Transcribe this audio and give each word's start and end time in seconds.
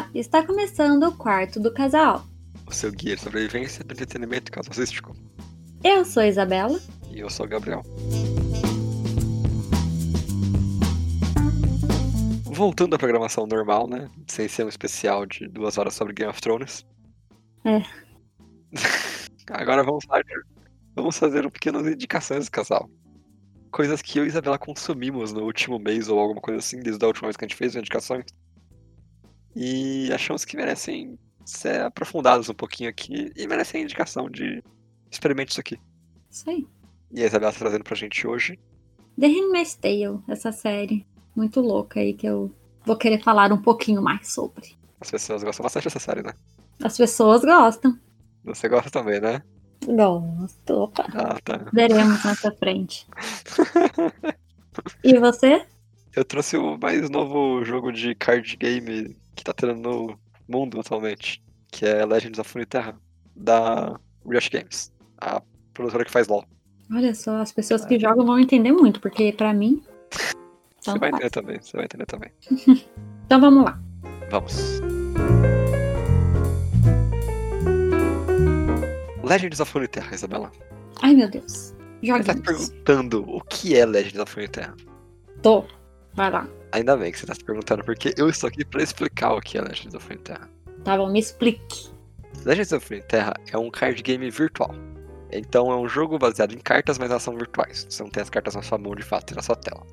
Olá, 0.00 0.08
está 0.14 0.42
começando 0.42 1.02
o 1.02 1.14
quarto 1.14 1.60
do 1.60 1.74
casal. 1.74 2.24
O 2.66 2.72
seu 2.72 2.90
guia 2.90 3.16
de 3.16 3.20
sobrevivência 3.20 3.84
do 3.84 3.92
entretenimento 3.92 4.50
casalístico. 4.50 5.14
Eu 5.84 6.06
sou 6.06 6.22
a 6.22 6.26
Isabela. 6.26 6.80
E 7.10 7.20
eu 7.20 7.28
sou 7.28 7.44
o 7.44 7.48
Gabriel. 7.48 7.82
Voltando 12.46 12.96
à 12.96 12.98
programação 12.98 13.46
normal, 13.46 13.86
né? 13.86 14.08
Sem 14.26 14.48
ser 14.48 14.64
um 14.64 14.70
especial 14.70 15.26
de 15.26 15.46
duas 15.48 15.76
horas 15.76 15.92
sobre 15.92 16.14
Game 16.14 16.30
of 16.30 16.40
Thrones. 16.40 16.86
É. 17.66 17.82
Agora 19.52 19.84
vamos 19.84 20.06
fazer, 20.06 20.46
vamos 20.96 21.18
fazer 21.18 21.44
um 21.44 21.50
pequenas 21.50 21.86
indicações 21.86 22.46
do 22.46 22.50
casal. 22.50 22.88
Coisas 23.70 24.00
que 24.00 24.18
eu 24.18 24.24
e 24.24 24.28
Isabela 24.28 24.58
consumimos 24.58 25.30
no 25.34 25.42
último 25.42 25.78
mês 25.78 26.08
ou 26.08 26.18
alguma 26.18 26.40
coisa 26.40 26.58
assim, 26.58 26.80
desde 26.80 27.04
a 27.04 27.08
última 27.08 27.28
vez 27.28 27.36
que 27.36 27.44
a 27.44 27.48
gente 27.48 27.56
fez 27.56 27.76
as 27.76 27.80
indicações. 27.80 28.24
E 29.54 30.12
achamos 30.12 30.44
que 30.44 30.56
merecem 30.56 31.18
ser 31.44 31.82
aprofundados 31.82 32.48
um 32.48 32.54
pouquinho 32.54 32.88
aqui 32.88 33.32
e 33.36 33.46
merecem 33.46 33.80
a 33.80 33.84
indicação 33.84 34.30
de 34.30 34.62
experimente 35.10 35.50
isso 35.50 35.60
aqui. 35.60 35.78
Isso 36.30 36.48
aí. 36.48 36.66
E 37.10 37.22
a 37.22 37.26
Isabela 37.26 37.52
tá 37.52 37.58
trazendo 37.58 37.84
pra 37.84 37.96
gente 37.96 38.26
hoje. 38.26 38.58
The 39.18 39.26
Handmaid's 39.26 39.74
Tale, 39.74 40.20
essa 40.28 40.52
série 40.52 41.06
muito 41.34 41.60
louca 41.60 42.00
aí 42.00 42.14
que 42.14 42.26
eu 42.26 42.54
vou 42.84 42.96
querer 42.96 43.22
falar 43.22 43.52
um 43.52 43.60
pouquinho 43.60 44.00
mais 44.00 44.32
sobre. 44.32 44.76
As 45.00 45.10
pessoas 45.10 45.42
gostam 45.42 45.64
bastante 45.64 45.84
dessa 45.84 45.98
série, 45.98 46.22
né? 46.22 46.32
As 46.82 46.96
pessoas 46.96 47.42
gostam. 47.42 47.98
Você 48.44 48.68
gosta 48.68 48.90
também, 48.90 49.20
né? 49.20 49.42
Gosto. 49.84 50.72
Opa. 50.74 51.06
Ah, 51.14 51.38
tá. 51.42 51.66
Veremos 51.72 52.24
nessa 52.24 52.52
frente. 52.52 53.06
E 55.02 55.18
você? 55.18 55.66
Eu 56.14 56.24
trouxe 56.24 56.56
o 56.56 56.78
mais 56.78 57.10
novo 57.10 57.64
jogo 57.64 57.92
de 57.92 58.14
card 58.14 58.56
game 58.56 59.16
que 59.34 59.44
tá 59.44 59.52
tendo 59.52 59.74
no 59.74 60.18
mundo 60.48 60.80
atualmente, 60.80 61.42
que 61.68 61.84
é 61.86 62.04
Legends 62.04 62.38
of 62.38 62.52
Runeterra, 62.52 62.96
da 63.34 63.98
Riot 64.26 64.50
Games, 64.50 64.92
a 65.18 65.40
produtora 65.72 66.04
que 66.04 66.10
faz 66.10 66.28
LoL. 66.28 66.44
Olha 66.92 67.14
só, 67.14 67.36
as 67.40 67.52
pessoas 67.52 67.84
que 67.84 67.98
jogam 67.98 68.26
vão 68.26 68.38
entender 68.38 68.72
muito, 68.72 69.00
porque 69.00 69.32
pra 69.32 69.52
mim. 69.54 69.82
Você 70.10 70.34
Então, 70.90 70.98
vai 70.98 71.10
tá. 71.10 71.16
entender 71.18 71.30
também, 71.30 71.60
você 71.62 71.76
vai 71.76 71.84
entender 71.84 72.06
também. 72.06 72.30
então 73.26 73.40
vamos 73.40 73.64
lá. 73.64 73.80
Vamos. 74.30 74.80
Legends 79.22 79.60
of 79.60 79.72
Runeterra, 79.72 80.14
Isabela. 80.14 80.50
Ai 81.02 81.14
meu 81.14 81.28
Deus. 81.30 81.74
Você 82.02 82.24
tá 82.24 82.32
Joguinhos. 82.32 82.40
perguntando 82.70 83.24
o 83.28 83.40
que 83.42 83.76
é 83.76 83.84
Legends 83.86 84.18
of 84.18 84.34
Runeterra. 84.34 84.74
Tô. 85.42 85.64
Vai 86.14 86.30
lá. 86.30 86.48
Ainda 86.72 86.96
bem 86.96 87.12
que 87.12 87.18
você 87.18 87.26
tá 87.26 87.34
se 87.34 87.44
perguntando, 87.44 87.84
porque 87.84 88.14
eu 88.16 88.28
estou 88.28 88.48
aqui 88.48 88.64
pra 88.64 88.82
explicar 88.82 89.34
o 89.34 89.40
que 89.40 89.58
é 89.58 89.60
Legends 89.60 89.94
of 89.94 90.06
Runeterra. 90.08 90.48
Tá 90.84 90.96
bom, 90.96 91.10
me 91.10 91.18
explique. 91.18 91.90
Legends 92.44 92.72
of 92.72 92.88
Runeterra 92.88 93.34
é 93.52 93.58
um 93.58 93.70
card 93.70 94.02
game 94.02 94.30
virtual. 94.30 94.74
Então 95.32 95.70
é 95.70 95.76
um 95.76 95.88
jogo 95.88 96.18
baseado 96.18 96.52
em 96.52 96.58
cartas, 96.58 96.98
mas 96.98 97.10
elas 97.10 97.22
são 97.22 97.36
virtuais. 97.36 97.86
Você 97.88 98.02
não 98.02 98.10
tem 98.10 98.22
as 98.22 98.30
cartas 98.30 98.54
na 98.54 98.62
sua 98.62 98.78
mão 98.78 98.94
de 98.94 99.02
fato 99.02 99.32
e 99.32 99.36
na 99.36 99.42
sua 99.42 99.56
tela. 99.56 99.86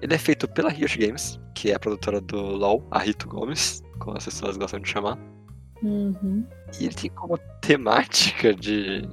Ele 0.00 0.14
é 0.14 0.18
feito 0.18 0.48
pela 0.48 0.68
Riot 0.68 0.98
Games, 0.98 1.40
que 1.54 1.70
é 1.70 1.74
a 1.74 1.78
produtora 1.78 2.20
do 2.20 2.36
LoL, 2.36 2.84
a 2.90 2.98
Rito 2.98 3.28
Gomes, 3.28 3.82
como 3.98 4.16
as 4.16 4.24
pessoas 4.24 4.56
gostam 4.56 4.80
de 4.80 4.88
chamar. 4.88 5.18
Uhum. 5.82 6.44
E 6.80 6.84
ele 6.84 6.94
tem 6.94 7.10
como 7.10 7.38
temática 7.60 8.54
de 8.54 9.08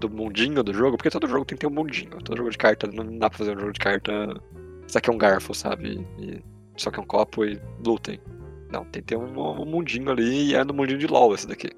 do 0.00 0.10
mundinho 0.10 0.62
do 0.62 0.74
jogo, 0.74 0.96
porque 0.96 1.10
todo 1.10 1.28
jogo 1.28 1.44
tem 1.44 1.56
que 1.56 1.60
ter 1.60 1.66
um 1.66 1.74
mundinho. 1.74 2.10
Todo 2.22 2.36
jogo 2.36 2.50
de 2.50 2.58
carta 2.58 2.86
não 2.86 3.18
dá 3.18 3.28
pra 3.28 3.38
fazer 3.38 3.56
um 3.56 3.60
jogo 3.60 3.72
de 3.72 3.80
carta. 3.80 4.12
Isso 4.86 4.98
aqui 4.98 5.10
é 5.10 5.12
um 5.12 5.18
garfo, 5.18 5.54
sabe? 5.54 6.06
E 6.18 6.42
isso 6.76 6.88
aqui 6.88 6.98
é 6.98 7.02
um 7.02 7.06
copo 7.06 7.44
e 7.44 7.60
lutem. 7.84 8.20
Não, 8.72 8.84
tem 8.86 9.02
que 9.02 9.08
ter 9.08 9.16
um, 9.16 9.38
um 9.60 9.64
mundinho 9.64 10.10
ali 10.10 10.50
e 10.50 10.54
é 10.54 10.64
no 10.64 10.74
mundinho 10.74 10.98
de 10.98 11.06
LoL 11.06 11.34
esse 11.34 11.46
daqui. 11.46 11.70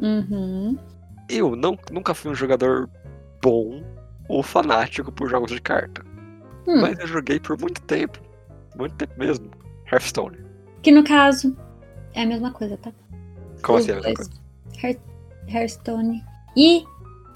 Uhum. 0.00 0.76
Eu 1.28 1.54
não, 1.54 1.78
nunca 1.90 2.14
fui 2.14 2.30
um 2.30 2.34
jogador 2.34 2.88
bom 3.42 3.82
ou 4.28 4.42
fanático 4.42 5.12
por 5.12 5.28
jogos 5.28 5.50
de 5.52 5.60
carta. 5.60 6.02
Hum. 6.66 6.80
Mas 6.80 6.98
eu 6.98 7.06
joguei 7.06 7.38
por 7.40 7.58
muito 7.60 7.80
tempo. 7.82 8.18
Muito 8.76 8.94
tempo 8.96 9.12
mesmo. 9.18 9.50
Hearthstone. 9.90 10.38
Que 10.82 10.90
no 10.90 11.04
caso 11.04 11.56
é 12.14 12.22
a 12.22 12.26
mesma 12.26 12.52
coisa, 12.52 12.76
tá? 12.76 12.92
Como 13.62 13.78
Os 13.78 13.84
assim 13.84 13.92
é 13.92 13.98
a 13.98 14.00
mesma 14.02 14.14
coisa? 14.14 14.30
Heart- 14.82 15.00
Hearthstone 15.48 16.24
e 16.56 16.84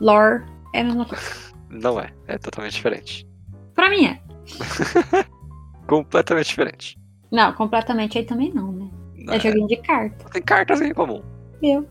lore 0.01 0.45
é 0.75 0.81
a 0.81 0.85
mesma 0.85 1.05
coisa. 1.07 1.25
Não 1.71 2.01
é. 2.01 2.13
É 2.27 2.39
totalmente 2.39 2.75
diferente. 2.75 3.27
Pra 3.75 3.91
mim 3.91 4.07
é. 4.07 4.21
Completamente 5.87 6.49
diferente. 6.49 6.99
Não, 7.31 7.53
completamente 7.53 8.19
aí 8.19 8.25
também 8.25 8.53
não, 8.53 8.73
né? 8.73 8.91
É 9.29 9.37
É, 9.37 9.41
joguinho 9.41 9.67
de 9.67 9.77
carta. 9.77 10.25
Tem 10.31 10.43
cartas 10.43 10.81
em 10.81 10.93
comum. 10.93 11.23
Eu. 11.63 11.87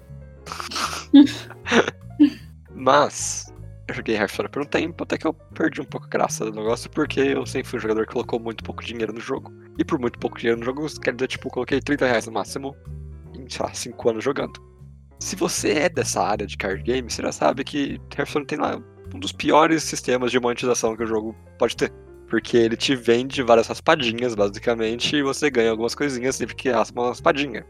Mas 2.74 3.54
eu 3.88 3.96
joguei 3.96 4.16
Hearthstone 4.16 4.50
por 4.50 4.62
um 4.62 4.66
tempo, 4.66 5.04
até 5.04 5.18
que 5.18 5.28
eu 5.28 5.34
perdi 5.34 5.82
um 5.82 5.86
pouco 5.86 6.08
a 6.08 6.10
graça 6.10 6.46
do 6.46 6.52
negócio, 6.52 6.90
porque 6.90 7.20
eu 7.20 7.46
sempre 7.46 7.70
fui 7.70 7.78
um 7.78 7.82
jogador 7.82 8.06
que 8.06 8.14
colocou 8.14 8.40
muito 8.40 8.64
pouco 8.64 8.84
dinheiro 8.84 9.14
no 9.14 9.20
jogo. 9.20 9.54
E 9.78 9.84
por 9.84 10.00
muito 10.00 10.18
pouco 10.20 10.38
dinheiro 10.38 10.60
no 10.60 10.66
jogo, 10.66 10.88
quer 11.00 11.14
dizer, 11.14 11.28
tipo, 11.28 11.48
eu 11.48 11.52
coloquei 11.52 11.80
30 11.80 12.06
reais 12.06 12.26
no 12.26 12.34
máximo 12.34 12.76
em, 13.38 13.50
sei 13.50 13.66
lá, 13.66 13.74
5 13.74 14.10
anos 14.10 14.24
jogando. 14.24 14.54
Se 15.20 15.36
você 15.36 15.72
é 15.74 15.90
dessa 15.90 16.22
área 16.22 16.46
de 16.48 16.58
card 16.58 16.82
game, 16.84 17.10
você 17.10 17.22
já 17.22 17.32
sabe 17.32 17.64
que 17.64 18.00
Hearthstone 18.18 18.46
tem 18.46 18.58
lá 18.58 18.82
um 19.14 19.20
dos 19.20 19.32
piores 19.32 19.84
sistemas 19.84 20.32
de 20.32 20.40
monetização 20.40 20.96
que 20.96 21.04
o 21.04 21.08
jogo 21.08 21.36
pode 21.58 21.76
ter. 21.78 21.94
Porque 22.28 22.58
ele 22.58 22.76
te 22.76 22.96
vende 22.96 23.44
várias 23.44 23.68
raspadinhas, 23.68 24.34
basicamente, 24.34 25.16
e 25.16 25.24
você 25.24 25.50
ganha 25.50 25.70
algumas 25.70 25.94
coisinhas 25.94 26.36
sempre 26.36 26.56
que 26.56 26.70
raspa 26.70 27.00
uma 27.00 27.10
raspadinha. 27.10 27.66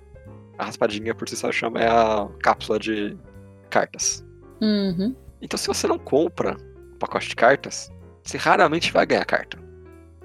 A 0.58 0.66
raspadinha, 0.66 1.14
por 1.14 1.28
si 1.28 1.36
só, 1.36 1.52
chama 1.52 1.82
é 1.82 1.88
a 1.88 2.28
cápsula 2.42 2.80
de 2.80 3.18
cartas. 3.70 4.26
Uhum. 4.62 5.14
Então, 5.42 5.58
se 5.58 5.68
você 5.68 5.88
não 5.88 6.00
compra 6.00 6.56
um 6.94 6.98
pacote 6.98 7.28
de 7.28 7.36
cartas, 7.36 7.92
você 8.24 8.38
raramente 8.38 8.92
vai 8.94 9.06
ganhar 9.06 9.26
carta. 9.26 9.60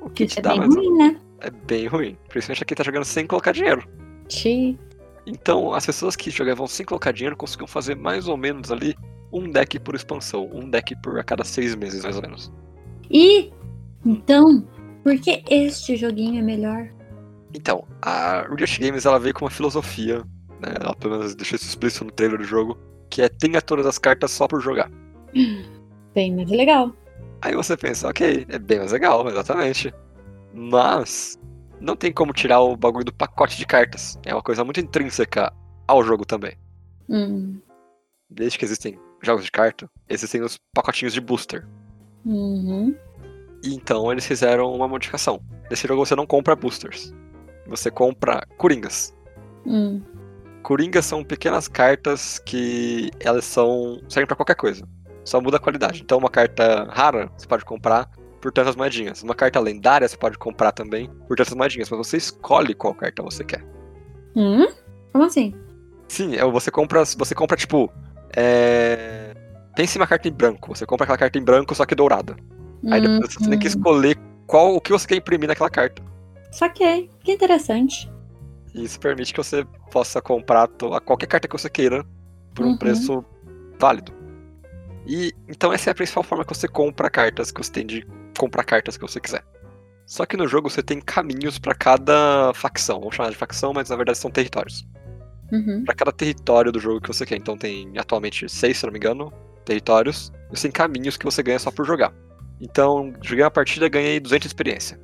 O 0.01 0.09
que 0.09 0.25
Isso 0.25 0.37
te 0.37 0.39
é 0.39 0.43
dá 0.43 0.51
bem 0.51 0.61
mais. 0.61 0.75
ruim, 0.75 0.97
né? 0.97 1.21
É 1.41 1.51
bem 1.51 1.87
ruim. 1.87 2.17
Principalmente 2.29 2.65
quem 2.65 2.77
tá 2.77 2.85
jogando 2.85 3.05
sem 3.05 3.27
colocar 3.27 3.53
dinheiro. 3.53 3.85
Ti. 4.29 4.79
Então, 5.27 5.75
as 5.75 5.85
pessoas 5.85 6.17
que 6.17 6.31
jogavam 6.31 6.67
sem 6.67 6.87
colocar 6.87 7.13
dinheiro 7.13 7.37
conseguiam 7.37 7.67
fazer 7.67 7.97
mais 7.97 8.29
ou 8.29 8.37
menos 8.37 8.71
ali 8.71 8.95
um 9.33 9.51
deck 9.51 9.79
por 9.81 9.95
expansão. 9.95 10.49
Um 10.53 10.71
deck 10.71 10.95
por 11.03 11.19
a 11.19 11.25
cada 11.25 11.45
seis 11.45 11.75
meses, 11.75 12.03
mais 12.03 12.17
ou 12.17 12.23
menos. 12.23 12.53
E 13.11 13.53
então, 14.05 14.67
por 15.03 15.19
que 15.19 15.43
este 15.49 15.97
joguinho 15.97 16.41
é 16.41 16.43
melhor? 16.43 16.89
Então, 17.55 17.87
a 18.01 18.43
Riot 18.43 18.81
Games 18.81 19.05
ela 19.07 19.19
veio 19.19 19.35
com 19.35 19.45
uma 19.45 19.51
filosofia, 19.51 20.19
né? 20.61 20.75
Ela 20.81 20.95
pelo 20.95 21.19
menos 21.19 21.35
deixou 21.35 21.57
isso 21.57 21.67
explícito 21.67 22.05
no 22.05 22.13
trailer 22.13 22.39
do 22.39 22.45
jogo, 22.45 22.79
que 23.09 23.23
é 23.23 23.29
tenha 23.29 23.61
todas 23.61 23.87
as 23.87 23.99
cartas 23.99 24.31
só 24.31 24.47
por 24.47 24.61
jogar. 24.61 24.91
Bem 26.15 26.35
mais 26.35 26.51
legal. 26.51 26.95
Aí 27.43 27.55
você 27.55 27.77
pensa, 27.77 28.09
ok, 28.09 28.47
é 28.49 28.59
bem 28.59 28.79
mais 28.79 28.93
legal, 28.93 29.27
exatamente. 29.27 29.95
Mas 30.53 31.39
não 31.81 31.97
tem 31.97 32.13
como 32.13 32.35
tirar 32.35 32.61
o 32.61 32.77
bagulho 32.77 33.05
do 33.05 33.15
pacote 33.15 33.57
de 33.57 33.65
cartas. 33.65 34.19
É 34.27 34.35
uma 34.35 34.43
coisa 34.43 34.63
muito 34.63 34.81
intrínseca 34.81 35.51
ao 35.89 36.03
jogo 36.03 36.27
também. 36.27 36.57
Hum. 37.09 37.59
Desde 38.29 38.59
que 38.59 38.65
existem 38.65 38.99
jogos 39.23 39.45
de 39.45 39.51
carta, 39.51 39.89
existem 40.09 40.43
os 40.43 40.59
pacotinhos 40.75 41.15
de 41.15 41.21
booster. 41.21 41.67
Uhum. 42.27 42.95
E 43.63 43.75
então 43.75 44.11
eles 44.11 44.27
fizeram 44.27 44.73
uma 44.73 44.89
modificação. 44.89 45.41
Nesse 45.71 45.87
jogo 45.87 46.05
você 46.05 46.17
não 46.17 46.27
compra 46.27 46.57
boosters. 46.57 47.15
Você 47.67 47.91
compra 47.91 48.47
coringas. 48.57 49.15
Hum. 49.67 50.03
Coringas 50.63 51.07
são 51.07 51.23
pequenas 51.25 51.69
cartas 51.69 52.39
que 52.39 53.11
elas 53.21 53.45
são 53.45 54.01
servem 54.09 54.27
pra 54.27 54.37
qualquer 54.37 54.57
coisa. 54.57 54.87
Só 55.25 55.41
muda 55.41 55.57
a 55.57 55.61
qualidade. 55.61 56.03
Então 56.03 56.19
uma 56.19 56.31
carta 56.31 56.85
rara 56.91 57.31
você 57.37 57.47
pode 57.47 57.65
comprar 57.65 58.11
por 58.41 58.51
tantas 58.51 58.75
moedinhas. 58.75 59.23
Uma 59.23 59.35
carta 59.35 59.61
lendária 59.61 60.09
você 60.09 60.17
pode 60.17 60.39
comprar 60.39 60.73
também 60.73 61.11
por 61.29 61.37
tantas 61.37 61.55
moedinhas, 61.55 61.91
mas 61.91 61.99
você 61.99 62.17
escolhe 62.17 62.75
qual 62.75 62.95
carta 62.95 63.23
você 63.23 63.45
quer. 63.45 63.65
Hum? 64.35 64.67
Como 65.13 65.25
assim? 65.25 65.55
Sim, 66.09 66.37
é, 66.37 66.45
você 66.45 66.71
compra, 66.71 67.05
você 67.05 67.35
compra 67.35 67.57
tipo, 67.57 67.93
é... 68.37 69.35
pense 69.77 69.97
em 69.97 70.01
uma 70.01 70.07
carta 70.07 70.29
em 70.29 70.33
branco. 70.33 70.75
Você 70.75 70.87
compra 70.87 71.05
aquela 71.05 71.19
carta 71.19 71.39
em 71.39 71.45
branco 71.45 71.75
só 71.75 71.85
que 71.85 71.95
dourada. 71.95 72.37
Aí 72.91 73.01
depois 73.01 73.35
você 73.35 73.51
tem 73.51 73.59
que 73.59 73.67
escolher 73.67 74.17
qual 74.47 74.75
o 74.75 74.81
que 74.81 74.93
você 74.93 75.07
quer 75.07 75.17
imprimir 75.17 75.49
naquela 75.49 75.71
carta. 75.71 76.03
Saquei. 76.51 77.11
Que 77.23 77.33
interessante. 77.33 78.11
Isso 78.75 78.99
permite 79.01 79.33
que 79.33 79.39
você 79.39 79.65
possa 79.91 80.21
comprar 80.23 80.69
a 80.93 81.01
qualquer 81.01 81.27
carta 81.27 81.49
que 81.49 81.57
você 81.59 81.69
queira 81.69 82.05
por 82.55 82.65
um 82.65 82.71
Uhum. 82.71 82.79
preço 82.79 83.25
válido. 83.79 84.13
E 85.07 85.33
então 85.49 85.73
essa 85.73 85.91
é 85.91 85.93
a 85.93 85.95
principal 85.95 86.23
forma 86.23 86.45
que 86.45 86.55
você 86.55 86.69
compra 86.69 87.11
cartas, 87.11 87.51
que 87.51 87.63
você 87.63 87.73
tem 87.73 87.87
de 87.87 88.07
comprar 88.39 88.65
cartas 88.65 88.97
que 88.97 89.03
você 89.03 89.21
quiser. 89.21 89.45
Só 90.07 90.27
que 90.27 90.37
no 90.37 90.47
jogo 90.49 90.69
você 90.69 90.83
tem 90.83 91.01
caminhos 91.01 91.59
pra 91.59 91.75
cada 91.75 92.53
facção. 92.55 92.99
Vamos 93.01 93.15
chamar 93.15 93.31
de 93.31 93.37
facção, 93.37 93.73
mas 93.73 93.91
na 93.91 93.97
verdade 93.97 94.19
são 94.19 94.31
territórios. 94.31 94.87
Uhum. 95.53 95.85
Pra 95.85 95.95
cada 95.95 96.13
território 96.13 96.71
do 96.73 96.81
jogo 96.81 97.01
que 97.01 97.09
você 97.09 97.25
quer. 97.27 97.37
Então 97.37 97.57
tem 97.57 97.93
atualmente 97.97 98.49
seis, 98.49 98.79
se 98.79 98.85
não 98.87 98.93
me 98.93 98.99
engano, 98.99 99.33
territórios. 99.65 100.33
E 100.53 100.57
você 100.57 100.63
tem 100.63 100.73
caminhos 100.73 101.17
que 101.17 101.25
você 101.25 101.43
ganha 101.43 101.59
só 101.59 101.71
por 101.71 101.85
jogar. 101.85 102.13
Então, 102.61 103.13
joguei 103.23 103.45
uma 103.45 103.51
partida 103.51 103.87
e 103.87 103.91
ganhei 103.91 104.21
200 104.21 104.43
de 104.43 104.47
experiência. 104.49 105.01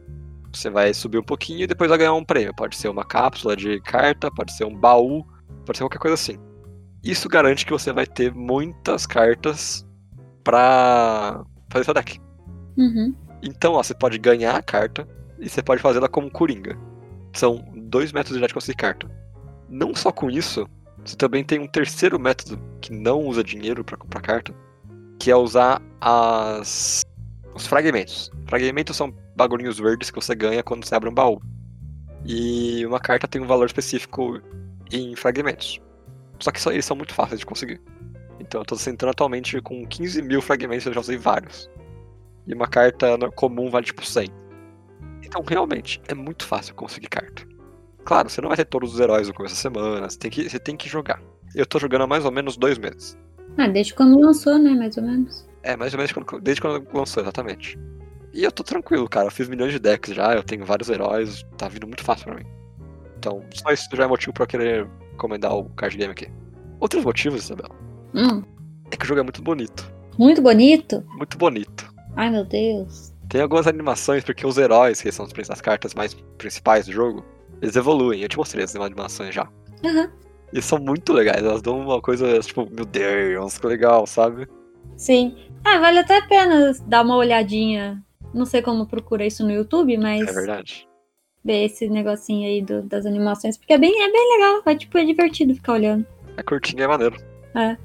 Você 0.52 0.70
vai 0.70 0.92
subir 0.92 1.18
um 1.18 1.22
pouquinho 1.22 1.62
e 1.62 1.66
depois 1.66 1.88
vai 1.88 1.98
ganhar 1.98 2.14
um 2.14 2.24
prêmio. 2.24 2.54
Pode 2.54 2.76
ser 2.76 2.88
uma 2.88 3.04
cápsula 3.04 3.56
de 3.56 3.80
carta, 3.80 4.30
pode 4.30 4.52
ser 4.52 4.64
um 4.64 4.74
baú, 4.74 5.24
pode 5.64 5.78
ser 5.78 5.84
qualquer 5.84 5.98
coisa 5.98 6.14
assim. 6.14 6.38
Isso 7.02 7.28
garante 7.28 7.64
que 7.64 7.72
você 7.72 7.92
vai 7.92 8.06
ter 8.06 8.34
muitas 8.34 9.06
cartas 9.06 9.86
pra 10.42 11.44
fazer 11.70 11.84
seu 11.84 11.94
deck. 11.94 12.20
Uhum. 12.76 13.14
Então, 13.42 13.74
ó, 13.74 13.82
você 13.82 13.94
pode 13.94 14.18
ganhar 14.18 14.56
a 14.56 14.62
carta 14.62 15.06
e 15.38 15.48
você 15.48 15.62
pode 15.62 15.82
fazê-la 15.82 16.08
como 16.08 16.30
coringa. 16.30 16.76
São 17.32 17.64
dois 17.74 18.12
métodos 18.12 18.40
de 18.40 18.54
conseguir 18.54 18.76
carta. 18.76 19.10
Não 19.68 19.94
só 19.94 20.10
com 20.10 20.30
isso, 20.30 20.68
você 21.04 21.16
também 21.16 21.44
tem 21.44 21.58
um 21.58 21.66
terceiro 21.66 22.18
método 22.18 22.60
que 22.80 22.92
não 22.92 23.20
usa 23.20 23.44
dinheiro 23.44 23.84
para 23.84 23.96
comprar 23.96 24.20
carta, 24.20 24.54
que 25.18 25.30
é 25.30 25.36
usar 25.36 25.80
as 26.00 27.02
os 27.56 27.66
fragmentos. 27.66 28.30
Fragmentos 28.46 28.96
são 28.96 29.12
bagulhinhos 29.34 29.78
verdes 29.78 30.10
que 30.10 30.20
você 30.20 30.34
ganha 30.34 30.62
quando 30.62 30.84
você 30.84 30.94
abre 30.94 31.08
um 31.08 31.14
baú. 31.14 31.40
E 32.24 32.84
uma 32.84 33.00
carta 33.00 33.26
tem 33.26 33.40
um 33.40 33.46
valor 33.46 33.66
específico 33.66 34.40
em 34.92 35.16
fragmentos. 35.16 35.80
Só 36.38 36.50
que 36.50 36.68
eles 36.68 36.84
são 36.84 36.96
muito 36.96 37.14
fáceis 37.14 37.40
de 37.40 37.46
conseguir. 37.46 37.80
Então 38.38 38.60
eu 38.60 38.64
tô 38.64 38.76
sentando 38.76 39.10
atualmente 39.10 39.60
com 39.62 39.86
15 39.86 40.20
mil 40.20 40.42
fragmentos, 40.42 40.84
eu 40.84 40.92
já 40.92 41.00
usei 41.00 41.16
vários. 41.16 41.70
E 42.46 42.52
uma 42.52 42.68
carta 42.68 43.16
comum 43.34 43.70
vale 43.70 43.86
tipo 43.86 44.04
100. 44.04 44.28
Então 45.24 45.42
realmente 45.42 46.00
é 46.08 46.14
muito 46.14 46.44
fácil 46.44 46.74
conseguir 46.74 47.08
carta. 47.08 47.42
Claro, 48.04 48.28
você 48.28 48.40
não 48.40 48.48
vai 48.48 48.56
ter 48.56 48.66
todos 48.66 48.94
os 48.94 49.00
heróis 49.00 49.28
no 49.28 49.34
começo 49.34 49.54
da 49.54 49.60
semana, 49.60 50.10
você 50.10 50.18
tem 50.18 50.30
que, 50.30 50.48
você 50.48 50.58
tem 50.58 50.76
que 50.76 50.88
jogar. 50.88 51.20
Eu 51.54 51.64
tô 51.64 51.78
jogando 51.78 52.02
há 52.02 52.06
mais 52.06 52.24
ou 52.26 52.30
menos 52.30 52.56
dois 52.56 52.78
meses. 52.78 53.18
Ah, 53.56 53.66
desde 53.66 53.94
quando 53.94 54.20
lançou, 54.20 54.58
né? 54.58 54.74
Mais 54.74 54.96
ou 54.98 55.02
menos. 55.02 55.48
É, 55.66 55.76
mais 55.76 55.92
ou 55.92 55.98
menos 55.98 56.12
quando- 56.12 56.40
desde 56.40 56.60
quando 56.60 56.86
lançou, 56.96 57.22
exatamente. 57.22 57.78
E 58.32 58.44
eu 58.44 58.52
tô 58.52 58.62
tranquilo, 58.62 59.08
cara. 59.08 59.26
Eu 59.26 59.30
fiz 59.30 59.48
milhões 59.48 59.72
de 59.72 59.78
decks 59.78 60.14
já, 60.14 60.34
eu 60.34 60.42
tenho 60.42 60.64
vários 60.64 60.88
heróis, 60.88 61.44
tá 61.56 61.68
vindo 61.68 61.86
muito 61.86 62.04
fácil 62.04 62.26
pra 62.26 62.36
mim. 62.36 62.44
Então, 63.18 63.42
só 63.52 63.70
isso 63.72 63.88
já 63.94 64.04
é 64.04 64.06
motivo 64.06 64.32
pra 64.32 64.44
eu 64.44 64.46
querer 64.48 64.88
recomendar 65.12 65.54
o 65.56 65.64
card 65.70 65.96
game 65.96 66.12
aqui. 66.12 66.28
Outros 66.78 67.04
motivos, 67.04 67.44
Isabela, 67.44 67.74
Hum, 68.14 68.42
é 68.90 68.96
que 68.96 69.04
o 69.04 69.08
jogo 69.08 69.20
é 69.20 69.22
muito 69.22 69.42
bonito. 69.42 69.90
muito 70.18 70.40
bonito. 70.42 71.02
Muito 71.16 71.36
bonito. 71.38 71.92
Ai, 72.14 72.30
meu 72.30 72.44
Deus. 72.44 73.12
Tem 73.28 73.40
algumas 73.40 73.66
animações, 73.66 74.22
porque 74.22 74.46
os 74.46 74.56
heróis, 74.58 75.00
que 75.02 75.10
são 75.10 75.26
as 75.26 75.50
as 75.50 75.60
cartas 75.60 75.94
mais 75.94 76.14
principais 76.38 76.86
do 76.86 76.92
jogo, 76.92 77.24
eles 77.60 77.74
evoluem. 77.74 78.20
Eu 78.22 78.28
te 78.28 78.36
mostrei 78.36 78.62
essas 78.62 78.80
animações 78.80 79.34
já. 79.34 79.48
Aham. 79.84 80.10
E 80.52 80.62
são 80.62 80.78
muito 80.78 81.12
legais, 81.12 81.42
elas 81.44 81.60
dão 81.60 81.80
uma 81.80 82.00
coisa, 82.00 82.38
tipo, 82.38 82.68
meu 82.70 82.84
Deus, 82.84 83.58
que 83.58 83.66
legal, 83.66 84.06
sabe? 84.06 84.46
Sim. 84.96 85.36
Ah, 85.64 85.78
vale 85.78 85.98
até 85.98 86.18
a 86.18 86.26
pena 86.26 86.72
dar 86.86 87.02
uma 87.02 87.16
olhadinha. 87.16 88.02
Não 88.32 88.44
sei 88.46 88.62
como 88.62 88.86
procura 88.86 89.26
isso 89.26 89.44
no 89.44 89.52
YouTube, 89.52 89.96
mas 89.96 90.28
É 90.28 90.32
verdade. 90.32 90.86
ver 91.44 91.64
esse 91.64 91.88
negocinho 91.88 92.46
aí 92.46 92.60
do- 92.62 92.82
das 92.82 93.06
animações, 93.06 93.56
porque 93.56 93.72
é 93.72 93.78
bem, 93.78 93.90
é 94.02 94.10
bem 94.10 94.32
legal. 94.36 94.62
É 94.66 94.74
tipo, 94.74 94.98
é 94.98 95.04
divertido 95.04 95.54
ficar 95.54 95.74
olhando. 95.74 96.06
É 96.36 96.42
curtinho 96.42 96.80
e 96.80 96.82
é 96.84 96.88
maneiro. 96.88 97.16
É. 97.54 97.76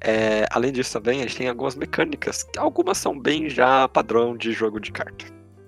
É, 0.00 0.46
além 0.50 0.72
disso 0.72 0.92
também, 0.92 1.20
a 1.20 1.22
gente 1.22 1.36
tem 1.36 1.48
algumas 1.48 1.74
mecânicas. 1.74 2.46
Algumas 2.56 2.98
são 2.98 3.18
bem 3.18 3.48
já 3.50 3.88
padrão 3.88 4.36
de 4.36 4.52
jogo 4.52 4.78
de 4.78 4.92
carta. 4.92 5.24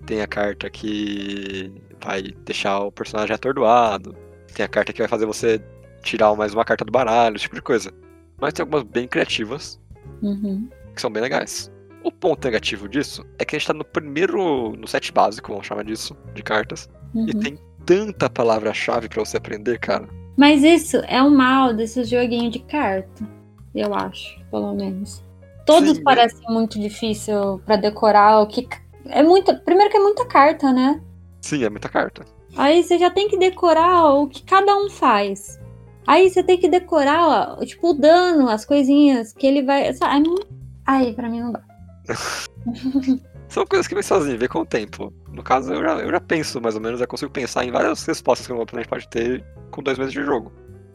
Tem 0.07 0.21
a 0.21 0.27
carta 0.27 0.71
que 0.71 1.73
vai 2.01 2.23
deixar 2.45 2.81
o 2.81 2.93
personagem 2.93 3.35
atordoado. 3.35 4.15
Tem 4.55 4.65
a 4.65 4.69
carta 4.69 4.93
que 4.93 5.01
vai 5.01 5.09
fazer 5.09 5.27
você 5.27 5.61
tirar 6.03 6.35
mais 6.35 6.55
uma 6.55 6.65
carta 6.65 6.85
do 6.85 6.93
baralho, 6.93 7.37
esse 7.37 7.43
tipo 7.45 7.57
de 7.57 7.63
coisa. 7.63 7.93
Mas 8.41 8.53
tem 8.53 8.63
algumas 8.63 8.85
bem 8.85 9.09
criativas, 9.09 9.81
Uhum. 10.23 10.69
Que 10.99 11.03
são 11.03 11.11
bem 11.11 11.23
legais. 11.23 11.71
O 12.03 12.11
ponto 12.11 12.45
negativo 12.45 12.89
disso 12.89 13.25
é 13.39 13.45
que 13.45 13.55
a 13.55 13.59
gente 13.59 13.69
tá 13.69 13.75
no 13.75 13.85
primeiro, 13.85 14.73
no 14.77 14.87
set 14.89 15.13
básico, 15.13 15.53
vamos 15.53 15.67
chamar 15.67 15.85
disso, 15.85 16.17
de 16.35 16.43
cartas. 16.43 16.89
E 17.15 17.19
uhum. 17.19 17.41
tem 17.41 17.59
tanta 17.87 18.29
palavra-chave 18.29 19.09
pra 19.09 19.25
você 19.25 19.37
aprender, 19.37 19.79
cara. 19.79 20.09
Mas 20.37 20.63
isso 20.63 20.97
é 21.09 21.23
o 21.23 21.31
mal 21.31 21.73
desses 21.73 22.09
joguinhos 22.09 22.53
de 22.53 22.59
carta. 22.61 23.29
Eu 23.75 23.95
acho, 23.95 24.39
pelo 24.51 24.75
menos. 24.75 25.23
Todos 25.65 25.97
Sim, 25.97 26.03
parecem 26.03 26.49
muito 26.49 26.81
difícil 26.81 27.61
pra 27.65 27.77
decorar 27.77 28.41
o 28.41 28.47
que. 28.47 28.67
É 29.07 29.23
muito. 29.23 29.55
Primeiro 29.61 29.91
que 29.91 29.97
é 29.97 30.01
muita 30.01 30.27
carta, 30.27 30.73
né? 30.73 31.01
Sim, 31.41 31.65
é 31.65 31.71
muita 31.71 31.89
carta. 31.89 32.25
Aí 32.57 32.83
você 32.83 32.99
já 32.99 33.11
tem 33.11 33.29
que 33.29 33.39
decorar 33.39 34.15
o 34.15 34.29
que 34.29 34.43
cada 34.43 34.75
um 34.77 34.89
faz. 34.91 35.61
Aí 36.07 36.31
você 36.31 36.43
tem 36.43 36.57
que 36.59 36.69
decorar, 36.69 37.57
ó, 37.61 37.65
tipo, 37.65 37.91
o 37.91 37.93
dano, 37.93 38.49
as 38.49 38.65
coisinhas 38.65 39.33
que 39.33 39.47
ele 39.47 39.63
vai. 39.63 39.93
sabe? 39.93 40.17
É 40.17 40.21
muito- 40.21 40.49
Aí, 40.89 41.13
pra 41.13 41.29
mim 41.29 41.41
não 41.41 41.53
dá. 41.53 41.63
São 43.47 43.67
coisas 43.67 43.87
que 43.87 43.95
vem 43.95 44.03
sozinho, 44.03 44.39
vê 44.39 44.49
com 44.49 44.61
o 44.61 44.67
tempo. 44.67 45.13
No 45.31 45.43
caso, 45.43 45.73
eu 45.73 45.83
já, 45.83 45.99
eu 45.99 46.11
já 46.11 46.21
penso, 46.21 46.61
mais 46.63 46.75
ou 46.75 46.81
menos, 46.81 46.99
eu 46.99 47.07
consigo 47.07 47.31
pensar 47.31 47.63
em 47.65 47.71
várias 47.71 48.05
respostas 48.07 48.47
que 48.47 48.53
um 48.53 48.61
oponente 48.61 48.89
pode 48.89 49.07
ter 49.09 49.45
com 49.71 49.83
dois 49.83 49.99
meses 49.99 50.15
de 50.15 50.23
jogo. 50.23 50.51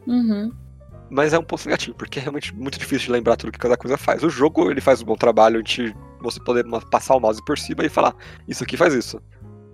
Uhum. 0.07 0.51
Mas 1.11 1.31
é 1.31 1.37
um 1.37 1.43
ponto 1.43 1.63
negativo, 1.65 1.95
porque 1.95 2.17
é 2.17 2.23
realmente 2.23 2.55
muito 2.55 2.79
difícil 2.79 3.05
de 3.05 3.11
lembrar 3.11 3.37
tudo 3.37 3.51
que 3.51 3.59
cada 3.59 3.77
coisa 3.77 3.95
faz. 3.95 4.23
O 4.23 4.29
jogo, 4.31 4.71
ele 4.71 4.81
faz 4.81 4.99
um 4.99 5.05
bom 5.05 5.15
trabalho 5.15 5.61
de 5.61 5.95
você 6.19 6.39
poder 6.39 6.65
passar 6.89 7.15
o 7.15 7.19
mouse 7.19 7.43
por 7.45 7.57
cima 7.57 7.85
e 7.85 7.89
falar, 7.89 8.15
isso 8.47 8.63
aqui 8.63 8.75
faz 8.75 8.95
isso. 8.95 9.21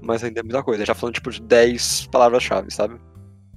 Mas 0.02 0.22
ainda 0.22 0.42
é 0.42 0.44
muita 0.44 0.62
coisa, 0.62 0.86
já 0.86 0.94
falando 0.94 1.16
tipo 1.16 1.32
de 1.32 1.42
10 1.42 2.08
palavras-chave, 2.08 2.72
sabe? 2.72 3.00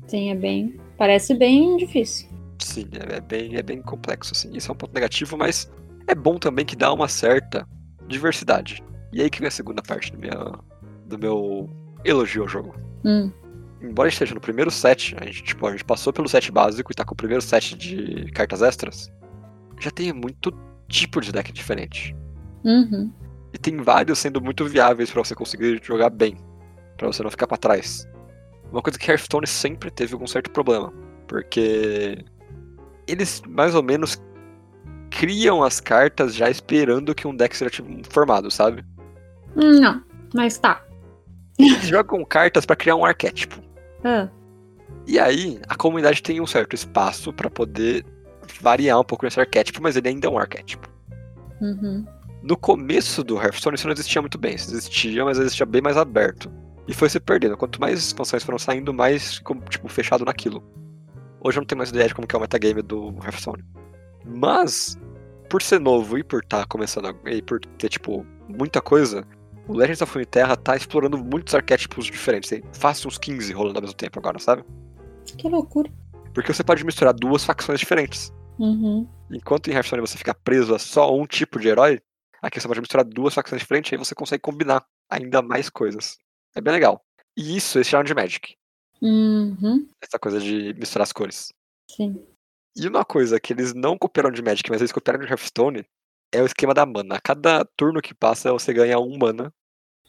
Sim, 0.07 0.31
é 0.31 0.35
bem. 0.37 0.79
Parece 0.97 1.35
bem 1.35 1.77
difícil. 1.77 2.29
Sim, 2.61 2.87
é, 2.93 3.17
é 3.17 3.21
bem, 3.21 3.57
é 3.57 3.63
bem 3.63 3.83
complexo, 3.83 4.33
assim. 4.33 4.57
Isso 4.57 4.71
é 4.71 4.73
um 4.73 4.77
ponto 4.77 4.95
negativo, 4.95 5.37
mas 5.37 5.69
é 6.07 6.15
bom 6.15 6.39
também 6.39 6.65
que 6.65 6.77
dá 6.77 6.93
uma 6.93 7.09
certa 7.09 7.67
diversidade. 8.07 8.83
E 9.13 9.21
aí 9.21 9.31
que 9.31 9.41
vem 9.41 9.49
a 9.49 9.51
segunda 9.51 9.83
parte 9.83 10.13
do, 10.13 10.19
minha, 10.19 10.53
do 11.07 11.19
meu 11.19 11.71
elogio 12.05 12.43
ao 12.43 12.49
jogo. 12.49 12.75
Hum. 13.05 13.31
Embora 13.81 14.09
esteja 14.09 14.35
no 14.35 14.41
primeiro 14.41 14.71
set, 14.71 15.17
a 15.21 15.25
gente, 15.25 15.43
tipo, 15.43 15.67
a 15.67 15.73
gente 15.73 15.85
passou 15.85 16.13
pelo 16.13 16.29
set 16.29 16.51
básico 16.53 16.93
e 16.93 16.95
tá 16.95 17.05
com 17.05 17.15
o 17.15 17.17
primeiro 17.17 17.43
set 17.43 17.77
de 17.77 18.31
cartas 18.33 18.63
extras, 18.63 19.13
já 19.81 19.91
tem 19.91 20.13
muito 20.13 20.57
tipo 20.89 21.21
de 21.21 21.33
deck 21.33 21.53
diferente. 21.53 22.15
Uhum. 22.65 23.13
E 23.53 23.59
tem 23.59 23.77
vários 23.79 24.19
sendo 24.21 24.41
muito 24.41 24.65
viáveis 24.67 25.11
pra 25.11 25.25
você 25.25 25.35
conseguir 25.35 25.81
jogar 25.83 26.11
bem, 26.11 26.37
pra 26.97 27.09
você 27.09 27.23
não 27.23 27.31
ficar 27.31 27.47
pra 27.47 27.57
trás. 27.57 28.09
Uma 28.71 28.81
coisa 28.81 28.99
que 28.99 29.11
Hearthstone 29.11 29.47
sempre 29.47 29.91
teve 29.91 30.15
algum 30.15 30.27
certo 30.27 30.51
problema, 30.51 30.93
porque 31.27 32.25
eles 33.07 33.43
mais 33.49 33.75
ou 33.75 33.83
menos 33.83 34.23
criam 35.19 35.63
as 35.63 35.79
cartas 35.81 36.35
já 36.35 36.49
esperando 36.51 37.15
que 37.15 37.27
um 37.27 37.35
deck 37.37 37.57
seja 37.57 37.71
tipo, 37.71 37.89
formado, 38.11 38.51
sabe? 38.51 38.85
Hum, 39.57 39.81
Não, 39.81 40.03
mas 40.35 40.59
tá. 40.59 40.83
Eles 41.59 41.87
jogam 41.87 42.25
cartas 42.25 42.65
pra 42.65 42.75
criar 42.75 42.97
um 42.97 43.05
arquétipo. 43.05 43.61
Ah, 44.03 44.29
E 45.07 45.19
aí, 45.19 45.61
a 45.69 45.75
comunidade 45.77 46.23
tem 46.23 46.41
um 46.41 46.47
certo 46.47 46.75
espaço 46.75 47.33
pra 47.33 47.51
poder 47.51 48.05
variar 48.61 48.99
um 48.99 49.05
pouco 49.05 49.27
esse 49.27 49.39
arquétipo, 49.39 49.81
mas 49.83 49.97
ele 49.97 50.09
ainda 50.09 50.27
é 50.27 50.31
um 50.31 50.39
arquétipo. 50.39 50.89
uhum. 51.61 52.05
No 52.43 52.57
começo 52.57 53.23
do 53.23 53.37
Hearthstone 53.37 53.77
isso 53.77 53.87
não 53.87 53.93
existia 53.93 54.21
muito 54.21 54.37
bem, 54.37 54.57
isso 54.57 54.75
existia, 54.75 55.25
mas 55.25 55.39
existia 55.39 55.65
bem 55.65 55.81
mais 55.81 55.97
aberto. 55.97 56.51
E 56.89 56.93
foi 56.93 57.09
se 57.09 57.21
perdendo. 57.21 57.57
Quanto 57.57 57.81
mais 57.81 58.01
expansões 58.01 58.43
foram 58.43 58.59
saindo, 58.59 58.93
mais 58.93 59.37
ficou, 59.37 59.57
tipo, 59.71 59.87
fechado 59.89 60.25
naquilo. 60.25 60.61
Hoje 61.41 61.59
eu 61.59 61.61
não 61.61 61.67
tenho 61.67 61.79
mais 61.79 61.91
ideia 61.91 62.09
de 62.09 62.15
como 62.17 62.27
é 62.29 62.37
o 62.37 62.41
metagame 62.41 62.83
do 62.83 63.15
Hearthstone. 63.23 63.63
Mas, 64.25 64.99
por 65.49 65.63
ser 65.63 65.81
novo 65.81 66.19
e 66.19 66.25
por 66.25 66.43
estar 66.43 66.67
começando 66.67 67.07
a, 67.07 67.31
e 67.31 67.43
por 67.43 67.61
ter, 67.61 67.89
tipo, 67.89 68.27
muita 68.49 68.81
coisa, 68.81 69.27
o 69.69 69.75
Legends 69.75 70.03
of 70.03 70.13
Runeterra 70.13 70.57
tá 70.57 70.77
explorando 70.77 71.19
muitos 71.19 71.55
arquétipos 71.55 72.07
diferentes. 72.07 72.51
Tem 72.51 72.63
fácil 72.73 73.09
uns 73.09 73.19
15 73.19 73.53
rolando 73.53 73.79
ao 73.79 73.83
mesmo 73.83 73.97
tempo 73.97 74.19
agora, 74.19 74.39
sabe? 74.39 74.65
Que 75.37 75.49
loucura. 75.49 75.91
Porque 76.35 76.53
você 76.53 76.65
pode 76.65 76.85
misturar 76.85 77.13
duas 77.13 77.45
facções 77.45 77.79
diferentes. 77.79 78.33
Uhum. 78.59 79.09
Enquanto 79.31 79.69
em 79.69 79.75
Hearthstone 79.75 80.01
você 80.01 80.19
fica 80.19 80.35
preso 80.35 80.75
a 80.75 80.79
só 80.79 81.15
um 81.15 81.27
tipo 81.27 81.59
de 81.59 81.69
herói, 81.69 82.01
aqui 82.41 82.61
você 82.61 82.69
pode 82.69 82.81
misturar 82.81 83.05
duas 83.05 83.35
facções 83.35 83.61
diferentes 83.61 83.93
e 83.93 83.95
aí 83.95 83.99
você 83.99 84.15
consegue 84.15 84.43
combinar 84.43 84.85
ainda 85.09 85.43
mais 85.43 85.69
coisas. 85.69 86.19
É 86.55 86.61
bem 86.61 86.73
legal. 86.73 87.03
E 87.37 87.57
isso 87.57 87.79
eles 87.79 87.89
chamaram 87.89 88.07
de 88.07 88.15
Magic. 88.15 88.57
Uhum. 89.01 89.89
Essa 90.01 90.19
coisa 90.19 90.41
de 90.41 90.75
misturar 90.75 91.05
as 91.05 91.13
cores. 91.13 91.53
Sim. 91.89 92.23
E 92.77 92.89
uma 92.89 93.05
coisa 93.05 93.39
que 93.41 93.53
eles 93.53 93.75
não 93.75 93.99
copiaram 93.99 94.31
de 94.31 94.43
Magic, 94.43 94.71
mas 94.71 94.81
eles 94.81 94.93
copiaram 94.93 95.21
de 95.21 95.27
Hearthstone, 95.31 95.85
é 96.33 96.43
o 96.43 96.47
esquema 96.47 96.73
da 96.73 96.87
mana. 96.87 97.17
A 97.17 97.21
cada 97.21 97.65
turno 97.77 98.01
que 98.01 98.15
passa, 98.15 98.53
você 98.53 98.73
ganha 98.73 98.99
um 98.99 99.17
mana, 99.19 99.53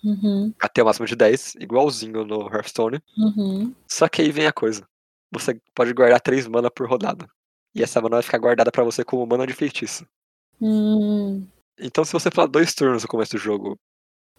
Uhum. 0.04 0.54
até 0.62 0.82
o 0.84 0.86
máximo 0.86 1.08
de 1.08 1.16
10, 1.16 1.56
igualzinho 1.56 2.26
no 2.26 2.48
Hearthstone. 2.48 3.02
Uhum. 3.18 3.74
Só 3.88 4.10
que 4.10 4.22
aí 4.22 4.32
vem 4.32 4.46
a 4.48 4.52
coisa. 4.54 4.86
Você 5.32 5.60
pode 5.74 5.94
guardar 5.94 6.20
3 6.20 6.46
mana 6.48 6.70
por 6.70 6.88
rodada. 6.90 7.28
E 7.74 7.82
essa 7.82 8.02
mana 8.02 8.18
vai 8.18 8.24
ficar 8.24 8.38
guardada 8.38 8.72
pra 8.72 8.84
você 8.84 9.04
como 9.04 9.26
mana 9.26 9.48
de 9.48 9.54
feitiço. 9.54 10.06
Hum. 10.62 11.48
Então, 11.80 12.06
se 12.06 12.14
você 12.14 12.30
pular 12.30 12.48
dois 12.48 12.74
turnos 12.76 13.02
no 13.04 13.10
começo 13.10 13.32
do 13.32 13.38
jogo 13.40 13.80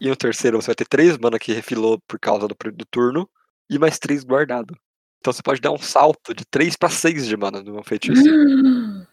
e 0.00 0.08
no 0.08 0.16
terceiro 0.16 0.60
você 0.60 0.66
vai 0.68 0.74
ter 0.74 0.86
três 0.86 1.18
mana 1.18 1.38
que 1.38 1.52
refilou 1.52 1.98
por 2.06 2.18
causa 2.20 2.46
do, 2.46 2.54
do 2.72 2.84
turno 2.90 3.28
e 3.68 3.78
mais 3.78 3.98
três 3.98 4.22
guardado. 4.22 4.76
Então 5.24 5.32
você 5.32 5.42
pode 5.42 5.58
dar 5.58 5.72
um 5.72 5.78
salto 5.78 6.34
de 6.34 6.44
3 6.44 6.76
pra 6.76 6.90
6 6.90 7.26
de 7.26 7.34
mana 7.34 7.62
no 7.62 7.82
feitiço. 7.82 8.22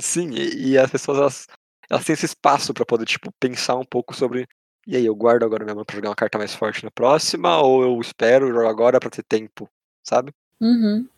Sim, 0.00 0.30
e, 0.30 0.68
e 0.70 0.78
as 0.78 0.88
pessoas 0.88 1.18
elas, 1.18 1.46
elas 1.90 2.04
têm 2.04 2.12
esse 2.12 2.26
espaço 2.26 2.72
pra 2.72 2.86
poder 2.86 3.04
tipo 3.04 3.32
pensar 3.40 3.74
um 3.74 3.84
pouco 3.84 4.14
sobre 4.14 4.46
E 4.86 4.94
aí, 4.94 5.04
eu 5.04 5.14
guardo 5.16 5.42
agora 5.42 5.64
minha 5.64 5.74
mão 5.74 5.84
pra 5.84 5.96
jogar 5.96 6.10
uma 6.10 6.14
carta 6.14 6.38
mais 6.38 6.54
forte 6.54 6.84
na 6.84 6.90
próxima, 6.92 7.60
ou 7.60 7.82
eu 7.82 8.00
espero 8.00 8.46
jogar 8.46 8.70
agora 8.70 9.00
pra 9.00 9.10
ter 9.10 9.24
tempo, 9.24 9.68
sabe? 10.06 10.30
Uhum. 10.60 11.08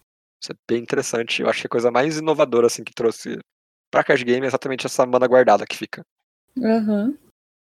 Isso 0.42 0.52
é 0.52 0.56
bem 0.66 0.82
interessante. 0.82 1.42
Eu 1.42 1.50
acho 1.50 1.60
que 1.60 1.66
a 1.66 1.70
coisa 1.70 1.90
mais 1.90 2.16
inovadora, 2.16 2.68
assim, 2.68 2.82
que 2.82 2.94
trouxe 2.94 3.38
pra 3.90 4.02
card 4.02 4.24
game 4.24 4.46
é 4.46 4.48
exatamente 4.48 4.86
essa 4.86 5.04
mana 5.04 5.26
guardada 5.26 5.66
que 5.66 5.76
fica. 5.76 6.02
Uhum. 6.56 7.18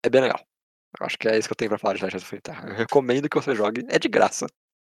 É 0.03 0.09
bem 0.09 0.19
legal. 0.19 0.41
Eu 0.99 1.05
acho 1.05 1.17
que 1.17 1.29
é 1.29 1.37
isso 1.37 1.47
que 1.47 1.53
eu 1.53 1.57
tenho 1.57 1.69
pra 1.69 1.77
falar 1.77 1.93
de 1.93 2.03
Legends 2.03 2.23
of 2.23 2.31
Runeterra. 2.31 2.67
Eu 2.67 2.75
recomendo 2.75 3.29
que 3.29 3.35
você 3.37 3.55
jogue. 3.55 3.85
É 3.87 3.97
de 3.97 4.09
graça. 4.09 4.45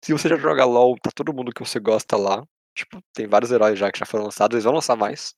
Se 0.02 0.12
você 0.12 0.28
já 0.28 0.36
joga 0.36 0.64
LoL, 0.64 0.96
tá 1.02 1.10
todo 1.14 1.32
mundo 1.32 1.52
que 1.52 1.60
você 1.62 1.78
gosta 1.78 2.16
lá. 2.16 2.42
Tipo, 2.74 2.98
tem 3.12 3.26
vários 3.26 3.50
heróis 3.52 3.78
já 3.78 3.90
que 3.90 3.98
já 3.98 4.06
foram 4.06 4.24
lançados, 4.24 4.54
eles 4.54 4.64
vão 4.64 4.74
lançar 4.74 4.96
mais. 4.96 5.34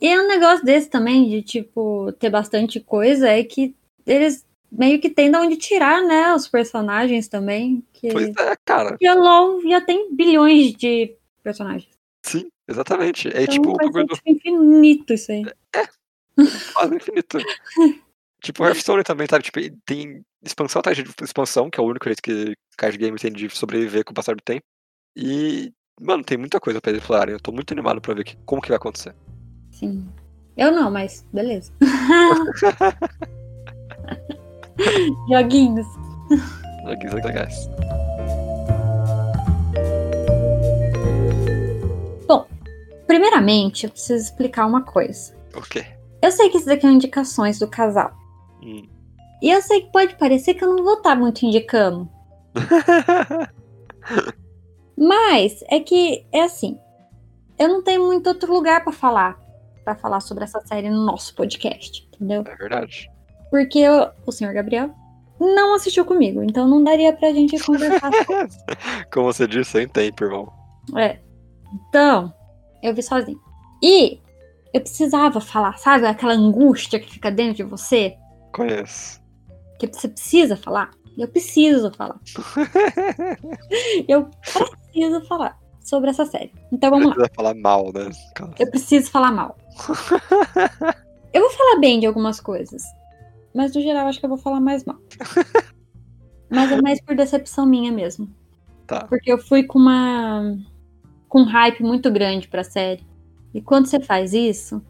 E 0.00 0.08
é 0.08 0.20
um 0.20 0.26
negócio 0.26 0.64
desse 0.64 0.88
também, 0.88 1.28
de 1.28 1.42
tipo, 1.42 2.10
ter 2.12 2.30
bastante 2.30 2.80
coisa, 2.80 3.28
é 3.28 3.44
que 3.44 3.74
eles 4.06 4.44
meio 4.70 4.98
que 4.98 5.10
tem 5.10 5.30
de 5.30 5.36
onde 5.36 5.56
tirar, 5.56 6.02
né, 6.02 6.34
os 6.34 6.48
personagens 6.48 7.28
também. 7.28 7.84
Que... 7.92 8.10
Pois 8.10 8.34
é, 8.36 8.56
cara. 8.64 8.96
E 9.00 9.08
o 9.08 9.14
LoL 9.14 9.60
já 9.68 9.80
tem 9.82 10.14
bilhões 10.14 10.72
de 10.72 11.14
personagens. 11.42 11.90
Sim, 12.24 12.48
exatamente. 12.66 13.28
É 13.28 13.42
Então 13.42 13.54
tipo 13.54 13.76
vai 13.76 13.92
ser 13.92 14.06
do 14.06 14.14
tipo, 14.14 14.30
infinito 14.30 15.12
isso 15.12 15.30
aí. 15.30 15.44
quase 16.72 16.96
infinito. 16.96 17.38
tipo, 18.42 18.64
Hearthstone 18.64 19.02
também, 19.04 19.26
sabe? 19.30 19.44
Tipo, 19.44 19.60
tem 19.84 20.22
expansão 20.44 20.80
atrás 20.80 20.96
de 20.98 21.04
expansão, 21.22 21.70
que 21.70 21.78
é 21.80 21.82
o 21.82 21.86
único 21.86 22.04
jeito 22.06 22.22
que 22.22 22.54
card 22.76 22.96
game 22.98 23.18
tem 23.18 23.32
de 23.32 23.48
sobreviver 23.50 24.04
com 24.04 24.10
o 24.12 24.14
passar 24.14 24.34
do 24.34 24.42
tempo. 24.42 24.62
E, 25.16 25.72
mano, 26.00 26.24
tem 26.24 26.36
muita 26.38 26.58
coisa 26.60 26.80
pra 26.80 26.90
eles 26.90 27.02
explorarem. 27.02 27.34
Eu 27.34 27.40
tô 27.40 27.52
muito 27.52 27.72
animado 27.72 28.00
pra 28.00 28.14
ver 28.14 28.24
que- 28.24 28.36
como 28.44 28.60
que 28.62 28.68
vai 28.68 28.76
acontecer. 28.76 29.14
Sim. 29.70 30.08
Eu 30.56 30.70
não, 30.72 30.90
mas 30.90 31.26
beleza. 31.32 31.72
Joguinhos. 35.30 35.86
Joguinhos 36.84 37.24
legais. 37.24 37.68
Primeiramente, 43.06 43.84
eu 43.84 43.90
preciso 43.90 44.24
explicar 44.24 44.66
uma 44.66 44.82
coisa. 44.82 45.34
O 45.54 45.60
quê? 45.60 45.84
Eu 46.22 46.30
sei 46.32 46.48
que 46.48 46.56
isso 46.56 46.66
daqui 46.66 46.82
são 46.82 46.90
indicações 46.90 47.58
do 47.58 47.68
casal. 47.68 48.10
Hum. 48.62 48.88
E 49.42 49.50
eu 49.50 49.60
sei 49.60 49.82
que 49.82 49.90
pode 49.92 50.14
parecer 50.16 50.54
que 50.54 50.64
eu 50.64 50.74
não 50.76 50.84
vou 50.84 50.94
estar 50.94 51.16
muito 51.16 51.44
indicando. 51.44 52.08
Mas 54.96 55.62
é 55.68 55.80
que 55.80 56.26
é 56.32 56.42
assim. 56.42 56.78
Eu 57.58 57.68
não 57.68 57.82
tenho 57.82 58.04
muito 58.06 58.26
outro 58.28 58.52
lugar 58.52 58.82
pra 58.84 58.92
falar. 58.92 59.38
Pra 59.84 59.94
falar 59.96 60.20
sobre 60.20 60.44
essa 60.44 60.60
série 60.60 60.88
no 60.90 61.04
nosso 61.04 61.34
podcast. 61.34 62.08
Entendeu? 62.14 62.44
é 62.46 62.56
verdade. 62.56 63.10
Porque 63.50 63.78
eu- 63.80 64.10
o 64.24 64.32
senhor 64.32 64.54
Gabriel 64.54 64.90
não 65.40 65.74
assistiu 65.74 66.04
comigo. 66.04 66.42
Então 66.42 66.68
não 66.68 66.82
daria 66.84 67.12
pra 67.12 67.32
gente 67.32 67.58
conversar. 67.64 68.10
Como 69.12 69.26
você 69.32 69.46
disse, 69.46 69.72
sem 69.72 69.88
tempo, 69.88 70.24
irmão. 70.24 70.52
É. 70.96 71.18
Então, 71.88 72.32
eu 72.82 72.94
vi 72.94 73.02
sozinho. 73.02 73.40
E 73.82 74.20
eu 74.72 74.80
precisava 74.80 75.40
falar, 75.40 75.76
sabe? 75.78 76.06
Aquela 76.06 76.34
angústia 76.34 77.00
que 77.00 77.10
fica 77.10 77.30
dentro 77.30 77.56
de 77.56 77.62
você, 77.64 78.16
Conheço. 78.52 79.20
que 79.78 79.86
você 79.86 80.08
precisa 80.08 80.56
falar. 80.56 80.90
Eu 81.16 81.28
preciso 81.28 81.90
falar. 81.92 82.20
Eu 84.08 84.30
preciso 84.40 85.20
falar 85.26 85.58
sobre 85.80 86.10
essa 86.10 86.24
série. 86.24 86.52
Então 86.70 86.90
vamos 86.90 87.08
lá. 87.08 87.14
Precisa 87.14 87.34
falar 87.34 87.54
mal, 87.54 87.92
né? 87.92 88.10
Eu 88.58 88.70
preciso 88.70 89.10
falar 89.10 89.32
mal. 89.32 89.56
Eu 91.32 91.40
vou 91.40 91.50
falar 91.50 91.80
bem 91.80 91.98
de 92.00 92.06
algumas 92.06 92.40
coisas. 92.40 92.82
Mas 93.54 93.74
no 93.74 93.82
geral 93.82 94.06
acho 94.06 94.18
que 94.18 94.24
eu 94.24 94.30
vou 94.30 94.38
falar 94.38 94.60
mais 94.60 94.84
mal. 94.84 94.98
Mas 96.50 96.70
é 96.70 96.80
mais 96.80 97.00
por 97.00 97.16
decepção 97.16 97.66
minha 97.66 97.90
mesmo. 97.90 98.28
Tá. 98.86 99.06
Porque 99.06 99.32
eu 99.32 99.38
fui 99.38 99.64
com 99.64 99.78
uma. 99.78 100.58
com 101.28 101.40
um 101.40 101.44
hype 101.44 101.82
muito 101.82 102.10
grande 102.10 102.48
pra 102.48 102.64
série. 102.64 103.06
E 103.54 103.60
quando 103.60 103.86
você 103.86 104.00
faz 104.00 104.32
isso, 104.32 104.82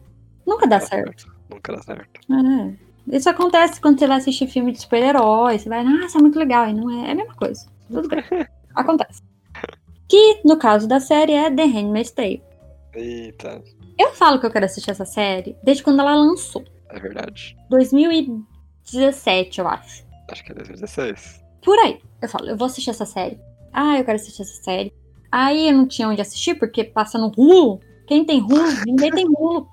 nunca 0.45 0.67
dá 0.67 0.79
certo. 0.79 1.33
Nunca 1.49 1.73
dá 1.73 1.81
certo. 1.81 2.19
É. 2.31 2.92
Isso 3.07 3.29
acontece 3.29 3.79
quando 3.81 3.99
você 3.99 4.07
vai 4.07 4.17
assistir 4.17 4.47
filme 4.47 4.71
de 4.71 4.81
super-herói. 4.81 5.59
Você 5.59 5.67
vai, 5.69 5.83
nossa, 5.83 6.17
é 6.17 6.21
muito 6.21 6.39
legal. 6.39 6.67
E 6.67 6.73
não 6.73 6.89
é, 6.89 7.09
é 7.09 7.11
a 7.11 7.15
mesma 7.15 7.35
coisa. 7.35 7.65
Tudo 7.91 8.07
bem. 8.07 8.23
Acontece. 8.75 9.21
Que, 10.07 10.41
no 10.45 10.57
caso 10.57 10.87
da 10.87 10.99
série, 10.99 11.33
é 11.33 11.51
The 11.51 11.65
Handmaid's 11.65 12.11
Tale. 12.11 12.41
Eita, 12.95 13.61
Eu 13.97 14.11
falo 14.13 14.39
que 14.39 14.45
eu 14.45 14.51
quero 14.51 14.65
assistir 14.65 14.91
essa 14.91 15.05
série 15.05 15.55
desde 15.63 15.83
quando 15.83 15.99
ela 15.99 16.15
lançou. 16.15 16.63
é 16.89 16.99
verdade. 16.99 17.57
2017, 17.69 19.59
eu 19.59 19.67
acho. 19.67 20.05
Acho 20.29 20.43
que 20.43 20.51
é 20.51 20.55
2016. 20.55 21.43
Por 21.63 21.77
aí. 21.79 21.99
Eu 22.21 22.29
falo, 22.29 22.47
eu 22.49 22.57
vou 22.57 22.67
assistir 22.67 22.89
essa 22.89 23.05
série. 23.05 23.39
Ah, 23.71 23.97
eu 23.97 24.05
quero 24.05 24.15
assistir 24.15 24.41
essa 24.43 24.63
série. 24.63 24.93
Aí 25.31 25.69
eu 25.69 25.73
não 25.73 25.87
tinha 25.87 26.07
onde 26.07 26.21
assistir, 26.21 26.55
porque 26.55 26.83
passa 26.83 27.17
no 27.17 27.31
Hulu. 27.35 27.79
Quem 28.07 28.23
tem 28.25 28.41
Hulu? 28.41 28.63
Ninguém 28.85 29.11
tem 29.11 29.25
Hulu. 29.27 29.67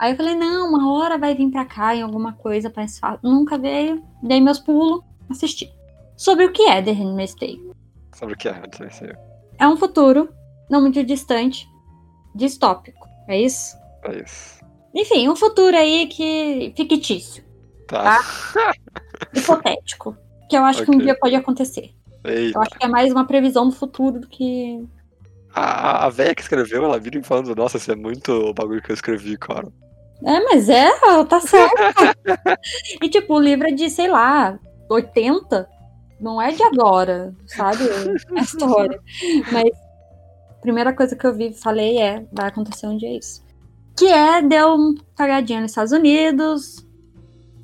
Aí 0.00 0.12
eu 0.12 0.16
falei, 0.16 0.34
não, 0.34 0.66
uma 0.70 0.90
hora 0.94 1.18
vai 1.18 1.34
vir 1.34 1.50
pra 1.50 1.66
cá 1.66 1.94
em 1.94 2.00
alguma 2.00 2.32
coisa 2.32 2.72
mais 2.74 2.98
fácil. 2.98 3.20
Nunca 3.22 3.58
veio. 3.58 4.02
Dei 4.22 4.40
meus 4.40 4.58
pulos, 4.58 5.04
assisti. 5.28 5.70
Sobre 6.16 6.46
o 6.46 6.52
que 6.52 6.62
é 6.62 6.80
The 6.80 6.92
Handmaid's 6.92 7.34
Tale? 7.34 7.70
Sabe 8.12 8.32
o 8.32 8.36
que 8.36 8.48
é? 8.48 8.62
Se 8.90 9.14
É 9.58 9.68
um 9.68 9.76
futuro, 9.76 10.30
não 10.70 10.80
muito 10.80 11.04
distante, 11.04 11.68
distópico. 12.34 13.06
É 13.28 13.38
isso? 13.38 13.76
é 14.04 14.22
isso. 14.22 14.64
Enfim, 14.94 15.28
um 15.28 15.36
futuro 15.36 15.76
aí 15.76 16.06
que 16.06 16.72
fictício, 16.74 17.44
Tá. 17.86 18.20
hipotético. 19.36 20.16
Que 20.48 20.56
eu 20.56 20.64
acho 20.64 20.82
que 20.82 20.90
um 20.90 20.98
dia 20.98 21.14
pode 21.14 21.34
acontecer. 21.34 21.90
Eu 22.24 22.32
Eita. 22.32 22.58
acho 22.58 22.70
que 22.70 22.84
é 22.86 22.88
mais 22.88 23.12
uma 23.12 23.26
previsão 23.26 23.68
do 23.68 23.74
futuro 23.74 24.18
do 24.18 24.26
que. 24.26 24.82
A, 25.54 26.06
a 26.06 26.08
véia 26.08 26.34
que 26.34 26.40
escreveu, 26.40 26.84
ela 26.84 26.98
vira 26.98 27.18
e 27.18 27.22
falando, 27.22 27.54
nossa, 27.54 27.76
isso 27.76 27.92
é 27.92 27.96
muito 27.96 28.32
o 28.32 28.54
bagulho 28.54 28.82
que 28.82 28.90
eu 28.90 28.94
escrevi, 28.94 29.36
cara. 29.36 29.68
É, 30.24 30.40
mas 30.44 30.68
é, 30.68 30.86
ela 31.02 31.24
tá 31.24 31.40
certa. 31.40 32.16
e 33.02 33.08
tipo, 33.08 33.34
o 33.34 33.40
livro 33.40 33.66
é 33.68 33.72
de, 33.72 33.88
sei 33.88 34.08
lá, 34.08 34.58
80. 34.88 35.68
Não 36.20 36.40
é 36.40 36.52
de 36.52 36.62
agora, 36.62 37.34
sabe? 37.46 37.84
A 38.36 38.40
história. 38.42 39.00
Mas 39.50 39.70
a 40.50 40.60
primeira 40.60 40.92
coisa 40.92 41.16
que 41.16 41.26
eu 41.26 41.32
vi 41.34 41.54
falei 41.54 41.98
é, 41.98 42.26
vai 42.30 42.48
acontecer 42.48 42.86
um 42.86 42.96
dia 42.96 43.16
isso. 43.16 43.42
Que 43.96 44.06
é, 44.06 44.42
deu 44.42 44.74
um 44.74 44.94
cagadinha 45.16 45.62
nos 45.62 45.70
Estados 45.70 45.92
Unidos, 45.92 46.86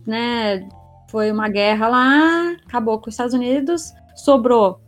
né? 0.07 0.67
Foi 1.11 1.31
uma 1.31 1.49
guerra 1.49 1.89
lá, 1.89 2.57
acabou 2.67 2.99
com 2.99 3.09
os 3.09 3.15
Estados 3.15 3.35
Unidos, 3.35 3.93
sobrou 4.15 4.81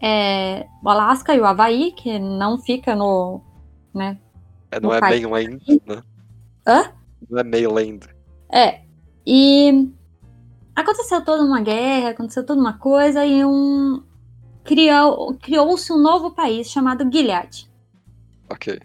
é, 0.00 0.66
o 0.84 0.88
Alasca 0.88 1.34
e 1.34 1.40
o 1.40 1.44
Havaí, 1.44 1.92
que 1.92 2.18
não 2.18 2.58
fica 2.58 2.94
no. 2.94 3.40
né? 3.92 4.16
É, 4.70 4.78
não 4.78 4.90
No 4.90 4.94
é 4.94 5.00
país. 5.00 5.22
mainland, 5.26 5.82
né? 5.86 6.02
Hã? 6.66 6.92
Não 7.30 7.38
é 7.38 7.44
mainland. 7.44 8.00
É. 8.50 8.80
E 9.26 9.88
aconteceu 10.74 11.22
toda 11.24 11.42
uma 11.44 11.60
guerra, 11.60 12.10
aconteceu 12.10 12.44
toda 12.44 12.60
uma 12.60 12.74
coisa 12.78 13.24
e 13.26 13.44
um 13.44 14.02
criou 14.64 15.34
criou-se 15.40 15.92
um 15.92 15.98
novo 15.98 16.30
país 16.30 16.70
chamado 16.70 17.08
Gilead, 17.10 17.70
Ok. 18.50 18.78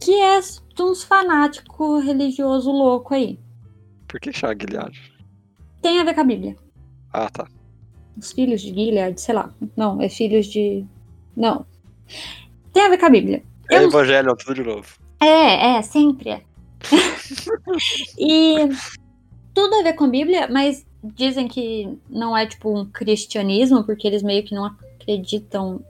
que 0.00 0.12
é 0.20 0.40
de 0.40 0.82
uns 0.82 1.02
fanáticos 1.04 2.04
religioso 2.04 2.70
louco 2.70 3.14
aí. 3.14 3.38
Por 4.08 4.20
que 4.20 4.32
chama 4.32 4.54
Gilead? 4.58 5.12
Tem 5.82 6.00
a 6.00 6.04
ver 6.04 6.14
com 6.14 6.20
a 6.20 6.24
Bíblia. 6.24 6.56
Ah, 7.12 7.28
tá. 7.30 7.46
Os 8.16 8.32
filhos 8.32 8.60
de 8.60 8.72
Gilead, 8.72 9.20
sei 9.20 9.34
lá. 9.34 9.52
Não, 9.76 10.00
é 10.00 10.08
filhos 10.08 10.46
de 10.46 10.84
não. 11.36 11.66
Tem 12.72 12.84
a 12.84 12.88
ver 12.88 12.98
com 12.98 13.06
a 13.06 13.10
Bíblia. 13.10 13.42
É 13.70 13.78
Eu 13.78 13.88
Evangelho, 13.88 14.36
tudo 14.36 14.54
de 14.54 14.62
novo. 14.62 14.86
É, 15.20 15.76
é, 15.76 15.82
sempre 15.82 16.30
é. 16.30 16.42
E 18.18 18.68
tudo 19.54 19.76
a 19.76 19.82
ver 19.82 19.94
com 19.94 20.04
a 20.04 20.08
Bíblia, 20.08 20.48
mas 20.50 20.84
dizem 21.02 21.46
que 21.46 21.98
não 22.08 22.36
é 22.36 22.46
tipo 22.46 22.76
um 22.76 22.84
cristianismo, 22.86 23.84
porque 23.84 24.06
eles 24.06 24.22
meio 24.22 24.44
que 24.44 24.54
não 24.54 24.64
acreditam 24.64 25.84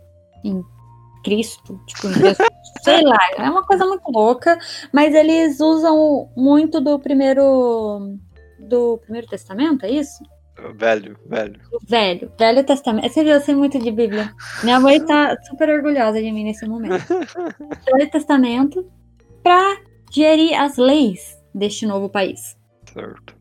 em 0.44 0.62
Cristo, 1.24 1.80
tipo. 1.86 2.08
Sei 2.82 3.02
lá, 3.02 3.18
é 3.38 3.48
uma 3.48 3.64
coisa 3.64 3.86
muito 3.86 4.10
louca, 4.10 4.58
mas 4.92 5.14
eles 5.14 5.58
usam 5.60 6.28
muito 6.36 6.80
do 6.80 6.98
primeiro 6.98 8.18
do 8.58 8.98
primeiro 8.98 9.26
testamento, 9.26 9.84
é 9.84 9.90
isso? 9.90 10.22
Velho, 10.76 11.18
velho. 11.26 11.60
Velho, 11.82 12.32
velho 12.38 12.64
testamento. 12.64 13.12
Você 13.12 13.24
viu, 13.24 13.32
eu 13.32 13.40
sei 13.40 13.54
muito 13.54 13.78
de 13.78 13.90
Bíblia. 13.90 14.32
Minha 14.62 14.78
mãe 14.78 15.04
tá 15.04 15.36
super 15.48 15.68
orgulhosa 15.68 16.20
de 16.22 16.30
mim 16.30 16.44
nesse 16.44 16.66
momento. 16.66 17.04
Velho 17.84 18.10
testamento 18.10 18.86
pra 19.42 19.76
gerir 20.14 20.54
as 20.60 20.76
leis 20.76 21.36
deste 21.54 21.86
novo 21.86 22.08
país. 22.08 22.56
Certo. 22.92 23.36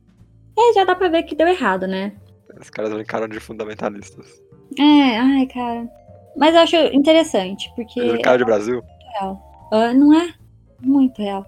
E 0.58 0.74
já 0.74 0.84
dá 0.84 0.96
pra 0.96 1.10
ver 1.10 1.24
que 1.24 1.36
deu 1.36 1.48
errado, 1.48 1.88
né? 1.88 2.14
Os 2.60 2.70
caras 2.70 2.94
brincaram 2.94 3.28
de 3.28 3.40
fundamentalistas. 3.40 4.42
É, 4.80 5.18
ai, 5.18 5.46
cara. 5.48 5.90
Mas 6.36 6.56
eu 6.56 6.62
acho 6.62 6.76
interessante, 6.94 7.72
porque 7.76 8.00
Eles 8.00 8.14
brincaram 8.14 8.38
de 8.38 8.46
Brasil? 8.46 8.84
ah, 9.72 9.94
não 9.94 10.14
é 10.14 10.34
muito 10.82 11.22
real. 11.22 11.46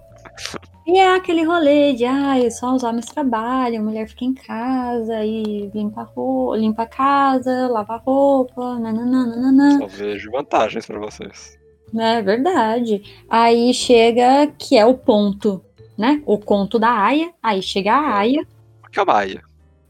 E 0.86 0.98
é 0.98 1.16
aquele 1.16 1.42
rolê 1.42 1.92
de, 1.94 2.04
ai, 2.04 2.48
só 2.50 2.72
os 2.72 2.84
homens 2.84 3.06
trabalham, 3.06 3.82
a 3.82 3.84
mulher 3.84 4.08
fica 4.08 4.24
em 4.24 4.34
casa 4.34 5.24
e 5.24 5.68
limpa 5.74 6.02
a, 6.02 6.04
roupa, 6.04 6.56
limpa 6.56 6.82
a 6.82 6.86
casa, 6.86 7.66
lava 7.66 7.94
a 7.94 7.98
roupa, 7.98 8.78
nananana. 8.78 9.78
Só 9.78 9.86
vejo 9.86 10.30
vantagens 10.30 10.86
pra 10.86 11.00
vocês. 11.00 11.58
É 11.94 12.22
verdade. 12.22 13.02
Aí 13.28 13.72
chega, 13.72 14.46
que 14.58 14.76
é 14.76 14.84
o 14.84 14.94
ponto, 14.94 15.64
né? 15.96 16.22
O 16.26 16.38
conto 16.38 16.78
da 16.78 16.90
Aya. 16.90 17.32
Aí 17.42 17.62
chega 17.62 17.92
a 17.94 18.18
Aya. 18.18 18.46
O 18.84 18.90
que 18.90 18.98
é 18.98 19.02
uma 19.02 19.14
aia? 19.14 19.42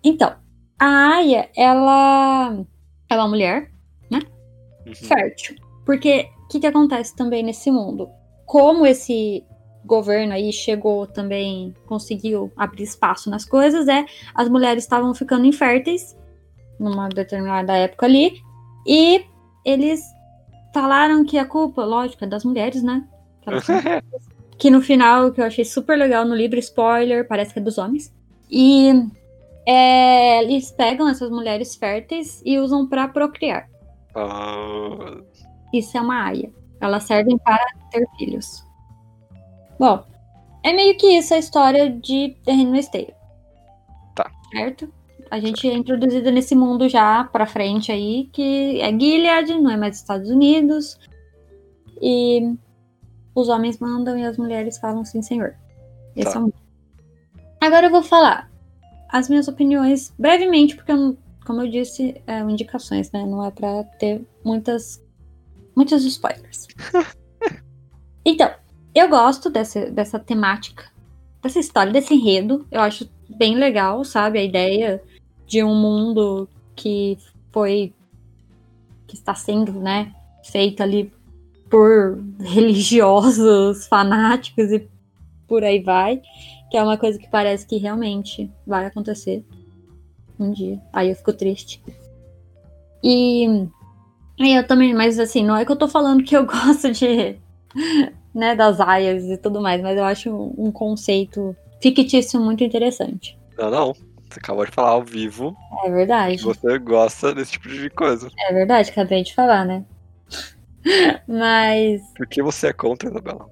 Então, 0.03 0.35
a 0.79 1.17
Aya, 1.17 1.49
ela 1.57 2.65
é 3.09 3.15
uma 3.17 3.29
mulher 3.29 3.71
Uhum. 4.87 4.95
fértil. 4.95 5.57
Porque 5.85 6.29
o 6.45 6.49
que, 6.49 6.61
que 6.61 6.67
acontece 6.67 7.15
também 7.15 7.43
nesse 7.43 7.71
mundo? 7.71 8.09
Como 8.45 8.87
esse 8.87 9.45
governo 9.85 10.33
aí 10.33 10.53
chegou 10.53 11.07
também, 11.07 11.75
conseguiu 11.87 12.53
abrir 12.57 12.85
espaço 12.85 13.29
nas 13.31 13.45
coisas, 13.45 13.89
é 13.89 14.05
as 14.35 14.49
mulheres 14.49 14.85
estavam 14.85 15.15
ficando 15.15 15.45
inférteis 15.47 16.17
numa 16.79 17.09
determinada 17.09 17.77
época 17.77 18.07
ali, 18.07 18.41
e 18.87 19.25
eles 19.65 20.03
falaram 20.77 21.25
que 21.25 21.39
a 21.39 21.47
culpa, 21.47 21.83
lógico, 21.87 22.25
é 22.25 22.27
das 22.27 22.45
mulheres, 22.45 22.83
né? 22.83 23.03
Que, 24.59 24.71
no 24.71 24.81
final, 24.81 25.33
que 25.33 25.41
eu 25.41 25.45
achei 25.45 25.67
super 25.67 25.99
legal 25.99 26.25
no 26.25 26.35
livro, 26.35 26.59
spoiler, 26.59 27.29
parece 27.29 27.53
que 27.53 27.59
é 27.59 27.63
dos 27.63 27.77
homens. 27.77 28.11
E 28.51 28.89
é, 29.67 30.43
eles 30.43 30.71
pegam 30.71 31.07
essas 31.11 31.29
mulheres 31.29 31.77
férteis 31.77 32.41
e 32.43 32.59
usam 32.59 32.87
pra 32.87 33.07
procriar. 33.07 33.69
Ah, 34.15 35.21
Isso 35.75 35.99
é 35.99 36.01
uma 36.01 36.25
aia. 36.29 36.51
Elas 36.81 37.03
servem 37.03 37.37
para 37.37 37.63
ter 37.91 38.09
filhos. 38.17 38.65
Bom, 39.79 40.03
é 40.63 40.73
meio 40.73 40.97
que 40.97 41.07
isso 41.07 41.35
a 41.35 41.39
história 41.39 41.91
de 41.91 42.35
Handmaid's 42.49 42.89
Tale. 42.89 43.15
Tá. 44.15 44.31
Certo? 44.53 44.91
A 45.31 45.41
gente 45.41 45.69
é 45.69 45.75
introduzido 45.75 46.31
nesse 46.31 46.55
mundo 46.55 46.89
já 46.89 47.25
pra 47.25 47.47
frente 47.47 47.91
aí, 47.91 48.29
que 48.33 48.81
é 48.81 48.91
Gilead, 48.91 49.55
não 49.55 49.71
é 49.71 49.77
mais 49.77 49.97
Estados 49.97 50.31
Unidos. 50.31 50.99
E 52.01 52.55
os 53.35 53.49
homens 53.49 53.79
mandam 53.79 54.17
e 54.17 54.25
as 54.25 54.37
mulheres 54.39 54.79
falam 54.79 55.05
sim, 55.05 55.23
senhor. 55.23 55.55
Esse 56.15 56.33
Tá. 56.33 56.37
é 56.37 56.39
o 56.39 56.43
mundo. 56.43 56.55
Agora 57.61 57.87
eu 57.87 57.91
vou 57.91 58.03
falar 58.03 58.51
as 59.09 59.29
minhas 59.29 59.49
opiniões 59.49 60.13
brevemente, 60.19 60.77
porque, 60.77 60.93
eu 60.93 61.17
como 61.47 61.63
eu 61.63 61.71
disse, 61.71 62.21
é 62.27 62.41
indicações, 62.41 63.11
né? 63.13 63.25
Não 63.25 63.45
é 63.45 63.51
pra 63.51 63.85
ter 63.85 64.27
muitas, 64.45 65.03
muitos 65.77 66.05
spoilers. 66.05 66.67
então, 68.25 68.51
eu 68.95 69.09
gosto 69.09 69.49
dessa, 69.49 69.91
dessa 69.91 70.19
temática, 70.19 70.91
dessa 71.41 71.61
história, 71.61 71.93
desse 71.93 72.15
enredo. 72.15 72.67
Eu 72.71 72.81
acho 72.81 73.09
bem 73.29 73.55
legal, 73.55 74.05
sabe? 74.05 74.39
A 74.41 74.43
ideia 74.43 75.01
de 75.47 75.63
um 75.63 75.75
mundo 75.75 76.49
que 76.75 77.17
foi. 77.53 77.93
que 79.07 79.15
está 79.15 79.35
sendo, 79.35 79.73
né? 79.73 80.13
Feito 80.45 80.83
ali 80.83 81.13
por 81.71 82.19
religiosos, 82.41 83.87
fanáticos 83.87 84.71
e 84.71 84.89
por 85.47 85.65
aí 85.65 85.81
vai. 85.81 86.21
Que 86.71 86.77
é 86.77 86.83
uma 86.83 86.99
coisa 86.99 87.19
que 87.19 87.31
parece 87.31 87.67
que 87.67 87.77
realmente 87.77 88.51
vai 88.67 88.87
acontecer 88.87 89.45
um 90.39 90.51
dia. 90.51 90.81
Aí 90.93 91.11
eu 91.11 91.17
fico 91.17 91.33
triste. 91.33 91.83
E. 93.03 93.69
eu 94.39 94.67
também, 94.67 94.93
mas 94.93 95.19
assim, 95.19 95.45
não 95.45 95.57
é 95.57 95.65
que 95.65 95.73
eu 95.73 95.77
tô 95.77 95.89
falando 95.89 96.25
que 96.25 96.37
eu 96.37 96.45
gosto 96.47 96.91
de. 96.91 97.39
né, 98.35 98.55
das 98.55 98.81
aias 98.81 99.25
e 99.25 99.37
tudo 99.39 99.61
mais, 99.61 99.81
mas 99.81 99.97
eu 99.97 100.05
acho 100.05 100.31
um 100.59 100.71
conceito 100.71 101.57
fictício 101.81 102.41
muito 102.41 102.65
interessante. 102.65 103.39
não, 103.57 103.71
não. 103.71 104.16
Você 104.37 104.41
acabou 104.41 104.67
de 104.67 104.73
falar 104.73 104.91
ao 104.91 105.03
vivo 105.03 105.57
É 105.83 105.91
verdade. 105.91 106.43
você 106.43 106.79
gosta 106.79 107.35
desse 107.35 107.53
tipo 107.53 107.71
de 107.71 107.89
coisa. 107.89 108.31
É 108.39 108.53
verdade, 108.53 108.91
acabei 108.91 109.23
de 109.23 109.35
falar, 109.35 109.65
né? 109.65 109.83
Mas. 111.27 112.03
Por 112.15 112.27
que 112.27 112.43
você 112.43 112.67
é 112.67 112.73
contra, 112.75 113.09
Isabela? 113.09 113.49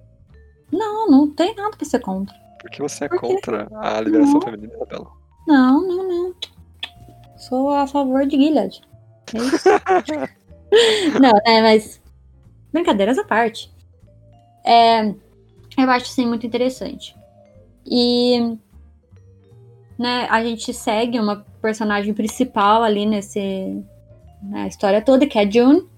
Não, 0.70 1.09
não 1.11 1.31
tem 1.31 1.55
nada 1.55 1.75
pra 1.75 1.87
ser 1.87 2.01
contra. 2.01 2.35
Por 2.61 2.70
que 2.70 2.83
você 2.83 3.07
é 3.07 3.09
Por 3.09 3.18
quê? 3.18 3.27
contra 3.27 3.66
a 3.73 3.99
liberação 4.01 4.35
Não. 4.35 4.40
feminina, 4.42 4.75
Isabela? 4.75 5.11
Não, 5.49 5.81
não, 5.87 6.09
não. 6.09 6.35
Sou 7.38 7.70
a 7.70 7.87
favor 7.87 8.27
de 8.27 8.37
Gilead. 8.37 8.83
É 9.33 9.38
isso. 9.38 9.68
Não, 11.20 11.31
né, 11.47 11.62
mas. 11.62 12.03
Brincadeiras 12.73 13.16
à 13.16 13.25
parte. 13.25 13.73
É, 14.66 15.07
eu 15.79 15.90
acho 15.90 16.09
sim 16.09 16.27
muito 16.27 16.47
interessante. 16.47 17.16
E. 17.87 18.59
Né, 19.98 20.26
a 20.28 20.42
gente 20.42 20.74
segue 20.74 21.20
uma 21.20 21.44
personagem 21.62 22.12
principal 22.12 22.83
ali 22.83 23.07
nesse. 23.07 23.83
Na 24.42 24.66
história 24.66 25.00
toda, 25.00 25.26
que 25.26 25.38
é 25.38 25.50
June. 25.50 25.88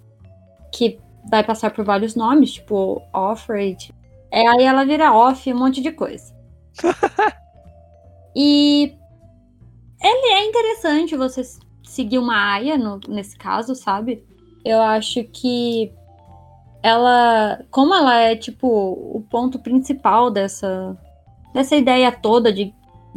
Que 0.71 0.99
vai 1.31 1.43
passar 1.43 1.71
por 1.71 1.85
vários 1.85 2.15
nomes, 2.15 2.53
tipo 2.53 3.03
Offred. 3.13 3.93
É, 4.31 4.47
aí 4.47 4.65
ela 4.65 4.85
vira 4.85 5.13
off, 5.15 5.53
um 5.53 5.59
monte 5.59 5.81
de 5.81 5.91
coisa. 5.93 6.35
e 8.37 8.95
ele 10.03 10.35
é 10.35 10.45
interessante 10.45 11.17
você 11.17 11.43
seguir 11.85 12.19
uma 12.19 12.53
aia 12.55 12.77
no- 12.77 13.01
nesse 13.09 13.37
caso, 13.37 13.75
sabe? 13.75 14.25
Eu 14.65 14.83
acho 14.83 15.25
que 15.25 15.93
ela, 16.83 17.65
como 17.71 17.95
ela 17.95 18.19
é 18.21 18.37
tipo 18.37 18.67
o 18.69 19.25
ponto 19.31 19.59
principal 19.59 20.31
dessa 20.31 20.97
dessa 21.55 21.75
ideia 21.75 22.13
toda 22.13 22.53
de, 22.53 22.75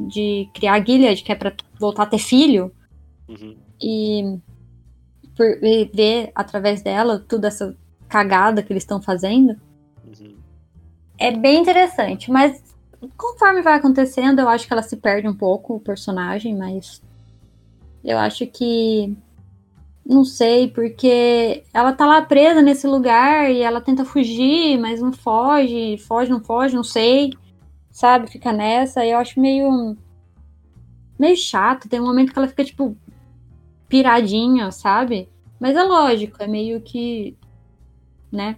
de 0.07 0.49
criar 0.53 0.73
a 0.73 0.83
Gilead, 0.83 1.23
que 1.23 1.31
é 1.31 1.35
pra 1.35 1.53
voltar 1.79 2.03
a 2.03 2.07
ter 2.07 2.19
filho 2.19 2.71
Uhum. 3.27 3.55
e 3.81 4.37
por 5.35 5.45
e 5.63 5.85
ver 5.93 6.31
através 6.35 6.81
dela 6.81 7.19
toda 7.27 7.47
essa 7.47 7.75
cagada 8.07 8.61
que 8.63 8.73
eles 8.73 8.83
estão 8.83 9.01
fazendo, 9.01 9.55
Uhum. 10.05 10.35
é 11.17 11.31
bem 11.31 11.59
interessante, 11.61 12.31
mas 12.31 12.61
conforme 13.15 13.61
vai 13.61 13.75
acontecendo, 13.75 14.39
eu 14.39 14.49
acho 14.49 14.67
que 14.67 14.73
ela 14.73 14.81
se 14.81 14.97
perde 14.97 15.27
um 15.27 15.33
pouco, 15.35 15.75
o 15.75 15.79
personagem, 15.79 16.55
mas 16.55 17.01
eu 18.03 18.17
acho 18.17 18.45
que. 18.47 19.15
Não 20.05 20.25
sei, 20.25 20.67
porque 20.67 21.63
ela 21.71 21.93
tá 21.93 22.03
lá 22.03 22.19
presa 22.23 22.63
nesse 22.63 22.87
lugar 22.87 23.51
e 23.51 23.61
ela 23.61 23.79
tenta 23.79 24.03
fugir, 24.03 24.75
mas 24.79 24.99
não 24.99 25.13
foge, 25.13 25.99
foge, 25.99 26.31
não 26.31 26.39
foge, 26.43 26.75
não 26.75 26.83
sei. 26.83 27.31
Sabe? 27.99 28.31
Fica 28.31 28.53
nessa, 28.53 29.05
eu 29.05 29.17
acho 29.17 29.41
meio. 29.41 29.97
meio 31.19 31.35
chato. 31.35 31.89
Tem 31.89 31.99
um 31.99 32.05
momento 32.05 32.31
que 32.31 32.39
ela 32.39 32.47
fica, 32.47 32.63
tipo, 32.63 32.95
piradinha, 33.89 34.71
sabe? 34.71 35.27
Mas 35.59 35.75
é 35.75 35.83
lógico, 35.83 36.41
é 36.41 36.47
meio 36.47 36.79
que. 36.79 37.37
né? 38.31 38.55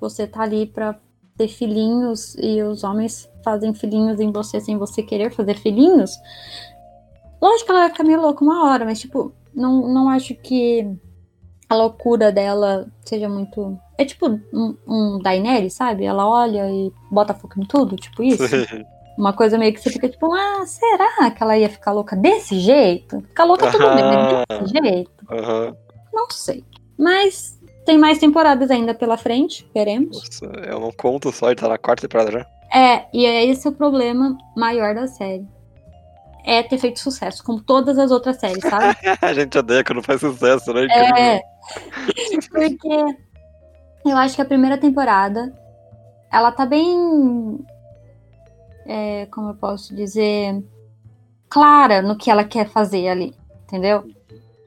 Você 0.00 0.26
tá 0.26 0.40
ali 0.40 0.64
pra 0.64 0.98
ter 1.36 1.48
filhinhos 1.48 2.34
e 2.36 2.62
os 2.62 2.82
homens 2.82 3.30
fazem 3.44 3.74
filhinhos 3.74 4.18
em 4.18 4.32
você 4.32 4.58
sem 4.58 4.78
você 4.78 5.02
querer 5.02 5.30
fazer 5.34 5.58
filhinhos. 5.58 6.16
Lógico 7.42 7.66
que 7.66 7.72
ela 7.72 7.80
vai 7.80 7.90
ficar 7.90 8.04
meio 8.04 8.22
louca 8.22 8.42
uma 8.42 8.64
hora, 8.64 8.86
mas 8.86 9.00
tipo, 9.00 9.34
não, 9.54 9.86
não 9.86 10.08
acho 10.08 10.34
que 10.34 10.90
a 11.70 11.76
loucura 11.76 12.32
dela 12.32 12.88
seja 13.04 13.28
muito. 13.28 13.78
É 13.96 14.04
tipo 14.04 14.28
um, 14.52 14.76
um 14.88 15.18
Daenerys, 15.22 15.74
sabe? 15.74 16.04
Ela 16.04 16.28
olha 16.28 16.68
e 16.68 16.92
bota 17.12 17.32
fogo 17.32 17.54
em 17.58 17.64
tudo, 17.64 17.94
tipo 17.94 18.24
isso. 18.24 18.42
Uma 19.16 19.32
coisa 19.32 19.56
meio 19.56 19.72
que 19.72 19.80
você 19.80 19.90
fica 19.90 20.08
tipo, 20.08 20.32
ah, 20.32 20.66
será 20.66 21.30
que 21.30 21.40
ela 21.40 21.56
ia 21.56 21.68
ficar 21.68 21.92
louca 21.92 22.16
desse 22.16 22.58
jeito? 22.58 23.20
Ficar 23.20 23.44
louca 23.44 23.70
tudo 23.70 23.84
bem, 23.94 24.02
mas 24.02 24.44
desse 24.48 24.82
jeito? 24.82 25.12
Aham. 25.30 25.76
Não 26.12 26.28
sei. 26.30 26.64
Mas 26.98 27.56
tem 27.86 27.96
mais 27.96 28.18
temporadas 28.18 28.68
ainda 28.68 28.92
pela 28.92 29.16
frente, 29.16 29.70
veremos. 29.72 30.16
Nossa, 30.16 30.46
eu 30.66 30.80
não 30.80 30.90
conto 30.90 31.30
só, 31.30 31.46
ele 31.46 31.56
tá 31.56 31.68
na 31.68 31.78
quarta 31.78 32.02
temporada 32.02 32.32
já. 32.32 32.46
É, 32.74 33.06
e 33.12 33.24
é 33.24 33.44
esse 33.44 33.68
o 33.68 33.72
problema 33.72 34.36
maior 34.56 34.92
da 34.92 35.06
série. 35.06 35.46
É 36.44 36.62
ter 36.62 36.78
feito 36.78 36.98
sucesso, 37.00 37.44
como 37.44 37.60
todas 37.60 37.98
as 37.98 38.10
outras 38.10 38.38
séries, 38.38 38.62
sabe? 38.62 38.96
A 39.20 39.32
gente 39.32 39.58
odeia 39.58 39.84
quando 39.84 40.02
faz 40.02 40.20
sucesso, 40.20 40.72
né? 40.72 40.86
É. 40.86 41.40
Porque 42.50 43.18
eu 44.04 44.16
acho 44.16 44.34
que 44.34 44.42
a 44.42 44.46
primeira 44.46 44.78
temporada 44.78 45.52
ela 46.30 46.52
tá 46.52 46.64
bem. 46.64 47.58
é, 48.86 49.26
como 49.26 49.50
eu 49.50 49.54
posso 49.54 49.94
dizer? 49.94 50.62
Clara 51.48 52.00
no 52.00 52.16
que 52.16 52.30
ela 52.30 52.44
quer 52.44 52.68
fazer 52.68 53.08
ali, 53.08 53.34
entendeu? 53.64 54.04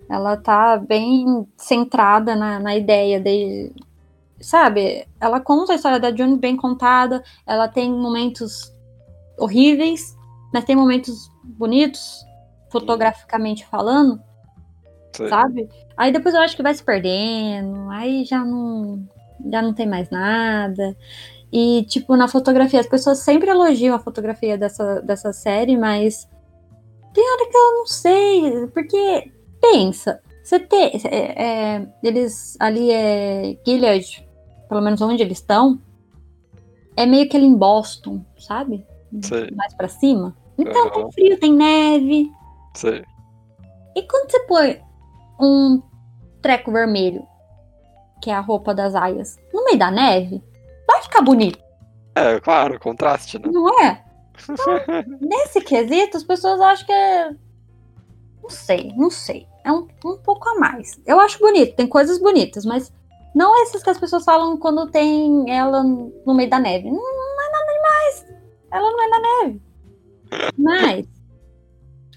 Ela 0.10 0.36
tá 0.36 0.78
bem 0.78 1.48
centrada 1.58 2.36
na, 2.36 2.60
na 2.60 2.76
ideia 2.76 3.20
de. 3.20 3.72
Sabe? 4.40 5.08
Ela 5.20 5.40
conta 5.40 5.72
a 5.72 5.76
história 5.76 6.00
da 6.00 6.14
June 6.14 6.38
bem 6.38 6.58
contada, 6.58 7.24
ela 7.48 7.70
tem 7.70 7.90
momentos 7.90 8.74
horríveis, 9.38 10.18
mas 10.54 10.66
tem 10.66 10.76
momentos 10.76 11.32
bonitos, 11.44 12.26
fotograficamente 12.70 13.66
falando 13.66 14.22
Sei. 15.16 15.28
sabe? 15.28 15.70
Aí 15.96 16.12
depois 16.12 16.34
eu 16.34 16.42
acho 16.42 16.56
que 16.56 16.64
vai 16.64 16.74
se 16.74 16.84
perdendo, 16.84 17.90
aí 17.92 18.26
já 18.26 18.44
não, 18.44 19.08
já 19.52 19.62
não 19.62 19.74
tem 19.74 19.88
mais 19.88 20.10
nada. 20.10 20.96
E, 21.52 21.84
tipo, 21.84 22.16
na 22.16 22.28
fotografia, 22.28 22.80
as 22.80 22.88
pessoas 22.88 23.20
sempre 23.20 23.50
elogiam 23.50 23.96
a 23.96 24.00
fotografia 24.00 24.58
dessa, 24.58 25.02
dessa 25.02 25.32
série, 25.32 25.78
mas 25.78 26.28
tem 27.14 27.24
hora 27.24 27.50
que 27.50 27.58
eu 27.58 27.72
não 27.74 27.86
sei, 27.86 28.68
porque 28.74 29.32
pensa, 29.62 30.20
você 30.44 30.60
tem. 30.60 31.00
É, 31.06 31.44
é, 31.44 31.88
eles 32.02 32.58
ali 32.60 32.92
é. 32.92 33.56
Gilead, 33.66 34.28
pelo 34.68 34.82
menos 34.82 35.00
onde 35.00 35.22
eles 35.22 35.38
estão, 35.38 35.80
é 36.98 37.06
meio 37.06 37.30
que 37.30 37.38
ali 37.38 37.46
em 37.46 37.56
Boston, 37.56 38.26
sabe? 38.38 38.84
Sei. 39.22 39.52
Mais 39.52 39.76
pra 39.76 39.88
cima. 39.88 40.36
Então 40.58 40.88
Aham. 40.88 40.92
tem 40.92 41.12
frio, 41.12 41.40
tem 41.40 41.54
neve. 41.54 42.32
Sei. 42.76 43.04
E 43.96 44.02
quando 44.04 44.30
você 44.32 44.40
põe 44.42 44.82
um 45.40 45.82
treco 46.42 46.72
vermelho, 46.72 47.26
que 48.22 48.30
é 48.30 48.34
a 48.34 48.40
roupa 48.40 48.74
das 48.74 48.96
aias, 48.96 49.38
no 49.54 49.64
meio 49.66 49.78
da 49.78 49.92
neve, 49.92 50.44
vai 50.88 51.02
ficar 51.02 51.22
bonito, 51.22 51.60
É, 52.16 52.40
claro, 52.40 52.80
contraste, 52.80 53.40
né? 53.40 53.50
não 53.52 53.70
é? 53.82 54.04
Nesse 55.22 55.62
quesito, 55.62 56.18
as 56.18 56.24
pessoas 56.24 56.60
acham 56.60 56.86
que 56.86 56.92
é. 56.92 57.32
Não 58.42 58.50
sei, 58.50 58.92
não 58.96 59.10
sei. 59.10 59.48
É 59.64 59.72
um, 59.72 59.88
um 60.06 60.18
pouco 60.18 60.50
a 60.50 60.60
mais. 60.60 61.00
Eu 61.06 61.20
acho 61.20 61.40
bonito, 61.40 61.76
tem 61.76 61.88
coisas 61.88 62.20
bonitas, 62.20 62.66
mas 62.66 62.92
não 63.34 63.56
esses 63.64 63.82
que 63.82 63.90
as 63.90 63.98
pessoas 63.98 64.26
falam 64.26 64.58
quando 64.58 64.90
tem 64.92 65.50
ela 65.50 65.82
no 65.84 66.34
meio 66.34 66.50
da 66.50 66.60
neve. 66.60 66.90
Não, 66.90 66.98
não 66.98 67.42
é 67.42 67.52
nada 67.52 67.74
demais. 67.74 68.26
Ela 68.72 68.92
não 68.92 69.04
é 69.04 69.10
da 69.10 69.20
neve. 69.20 69.62
Mas, 70.58 71.06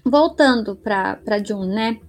voltando 0.03 0.75
pra 0.75 1.43
June, 1.45 1.73
né? 1.73 1.99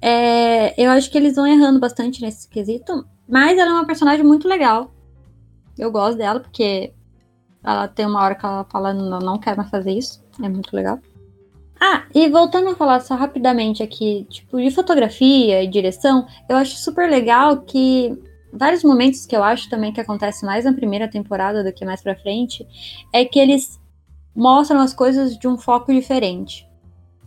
É, 0.00 0.80
eu 0.82 0.90
acho 0.90 1.10
que 1.10 1.16
eles 1.16 1.36
vão 1.36 1.46
errando 1.46 1.80
bastante 1.80 2.20
nesse 2.20 2.48
quesito, 2.48 3.06
mas 3.28 3.58
ela 3.58 3.70
é 3.70 3.72
uma 3.74 3.86
personagem 3.86 4.24
muito 4.24 4.46
legal. 4.46 4.92
Eu 5.78 5.90
gosto 5.90 6.18
dela, 6.18 6.40
porque 6.40 6.92
ela 7.62 7.88
tem 7.88 8.06
uma 8.06 8.22
hora 8.22 8.34
que 8.34 8.44
ela 8.44 8.64
fala, 8.64 8.92
não, 8.92 9.18
não 9.18 9.38
quero 9.38 9.56
mais 9.56 9.70
fazer 9.70 9.92
isso. 9.92 10.22
É 10.42 10.48
muito 10.48 10.74
legal. 10.74 10.98
Ah, 11.80 12.04
e 12.14 12.28
voltando 12.28 12.68
a 12.68 12.76
falar 12.76 13.00
só 13.00 13.14
rapidamente 13.14 13.82
aqui, 13.82 14.26
tipo, 14.30 14.60
de 14.60 14.70
fotografia 14.70 15.62
e 15.62 15.66
direção, 15.66 16.26
eu 16.48 16.56
acho 16.56 16.76
super 16.76 17.10
legal 17.10 17.62
que 17.62 18.16
vários 18.52 18.84
momentos 18.84 19.26
que 19.26 19.36
eu 19.36 19.42
acho 19.42 19.68
também 19.68 19.92
que 19.92 20.00
acontece 20.00 20.44
mais 20.46 20.64
na 20.64 20.72
primeira 20.72 21.08
temporada 21.08 21.64
do 21.64 21.72
que 21.72 21.84
mais 21.84 22.02
pra 22.02 22.14
frente, 22.14 22.66
é 23.12 23.24
que 23.24 23.38
eles 23.38 23.80
mostram 24.34 24.80
as 24.80 24.92
coisas 24.92 25.38
de 25.38 25.46
um 25.46 25.56
foco 25.56 25.92
diferente. 25.92 26.68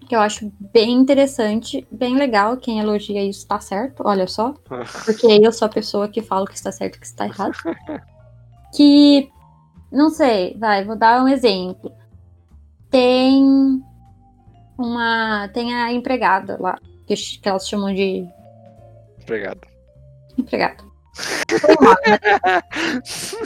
Que 0.08 0.16
eu 0.16 0.20
acho 0.20 0.52
bem 0.74 0.94
interessante, 0.94 1.86
bem 1.92 2.16
legal. 2.16 2.58
Quem 2.58 2.80
elogia 2.80 3.24
isso 3.24 3.46
tá 3.46 3.60
certo, 3.60 4.04
olha 4.06 4.28
só. 4.28 4.54
Porque 5.06 5.28
eu 5.28 5.52
sou 5.52 5.66
a 5.66 5.70
pessoa 5.70 6.08
que 6.08 6.22
fala 6.22 6.46
que 6.46 6.56
está 6.56 6.72
certo 6.72 6.96
e 6.96 6.98
o 6.98 7.02
que 7.02 7.08
está 7.08 7.26
errado. 7.26 7.58
Que, 8.76 9.32
não 9.90 10.10
sei, 10.10 10.56
vai, 10.60 10.84
vou 10.84 10.98
dar 10.98 11.24
um 11.24 11.28
exemplo. 11.30 11.90
Tem 12.92 13.82
uma. 14.78 15.48
Tem 15.54 15.74
a 15.74 15.94
empregada 15.94 16.58
lá, 16.60 16.78
que, 17.08 17.16
que 17.16 17.48
elas 17.48 17.68
chamam 17.68 17.96
de 17.96 18.28
empregada. 20.38 20.84
Tem 21.48 21.76
um 21.80 21.84
nome, 21.84 22.02
né? 22.06 22.62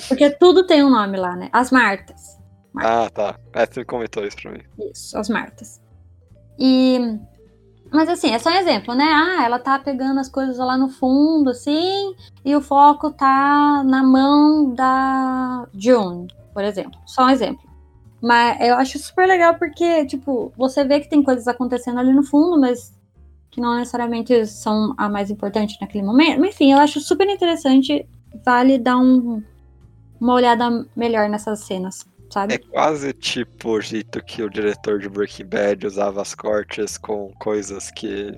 Porque 0.08 0.30
tudo 0.32 0.68
tem 0.68 0.84
um 0.84 0.90
nome 0.90 1.18
lá, 1.18 1.36
né? 1.36 1.50
As 1.54 1.72
Martas. 1.72 2.41
Ah, 2.78 3.10
tá. 3.10 3.40
É, 3.54 3.66
você 3.66 3.84
comentou 3.84 4.26
isso 4.26 4.38
pra 4.42 4.52
mim. 4.52 4.62
Isso, 4.92 5.18
as 5.18 5.30
Martas. 5.30 5.82
E. 6.58 7.20
Mas 7.92 8.08
assim, 8.08 8.32
é 8.32 8.40
só 8.40 8.50
um 8.50 8.56
exemplo, 8.56 8.96
né? 8.96 9.04
Ah, 9.04 9.44
ela 9.44 9.60
tá 9.60 9.78
pegando 9.78 10.20
as 10.20 10.30
coisas 10.30 10.58
lá 10.58 10.78
no 10.78 10.88
fundo, 10.88 11.50
assim, 11.50 12.16
e 12.46 12.56
o 12.56 12.62
foco 12.62 13.12
tá 13.12 13.84
na 13.84 14.02
mão 14.02 14.74
da 14.74 15.68
June, 15.74 16.28
por 16.54 16.64
exemplo. 16.64 16.98
Só 17.06 17.26
um 17.26 17.30
exemplo. 17.30 17.70
Mas 18.22 18.62
eu 18.62 18.76
acho 18.76 18.98
super 19.00 19.28
legal 19.28 19.56
porque, 19.56 20.06
tipo, 20.06 20.54
você 20.56 20.86
vê 20.86 21.02
que 21.02 21.10
tem 21.10 21.22
coisas 21.22 21.48
acontecendo 21.48 22.00
ali 22.00 22.14
no 22.14 22.24
fundo, 22.24 22.58
mas 22.60 22.94
que 23.50 23.60
não 23.60 23.76
necessariamente 23.76 24.46
são 24.46 24.94
a 24.98 25.10
mais 25.10 25.30
importante 25.30 25.78
naquele 25.82 26.06
momento. 26.06 26.40
Mas, 26.40 26.52
enfim, 26.52 26.72
eu 26.72 26.78
acho 26.78 27.02
super 27.02 27.28
interessante. 27.28 28.08
Vale 28.46 28.78
dar 28.78 28.98
um, 28.98 29.44
uma 30.20 30.34
olhada 30.34 30.86
melhor 30.96 31.28
nessas 31.28 31.60
cenas, 31.62 32.06
sabe? 32.32 32.54
É 32.56 32.58
quase 32.58 33.14
tipo 33.14 33.70
o 33.72 33.82
jeito 33.82 34.24
que 34.24 34.42
o 34.44 34.50
diretor 34.50 35.00
de 35.00 35.10
Breaking 35.10 35.46
Bad 35.46 35.86
usava 35.88 36.22
as 36.22 36.34
cortes 36.34 36.98
com 36.98 37.32
coisas 37.40 37.92
que 37.92 38.34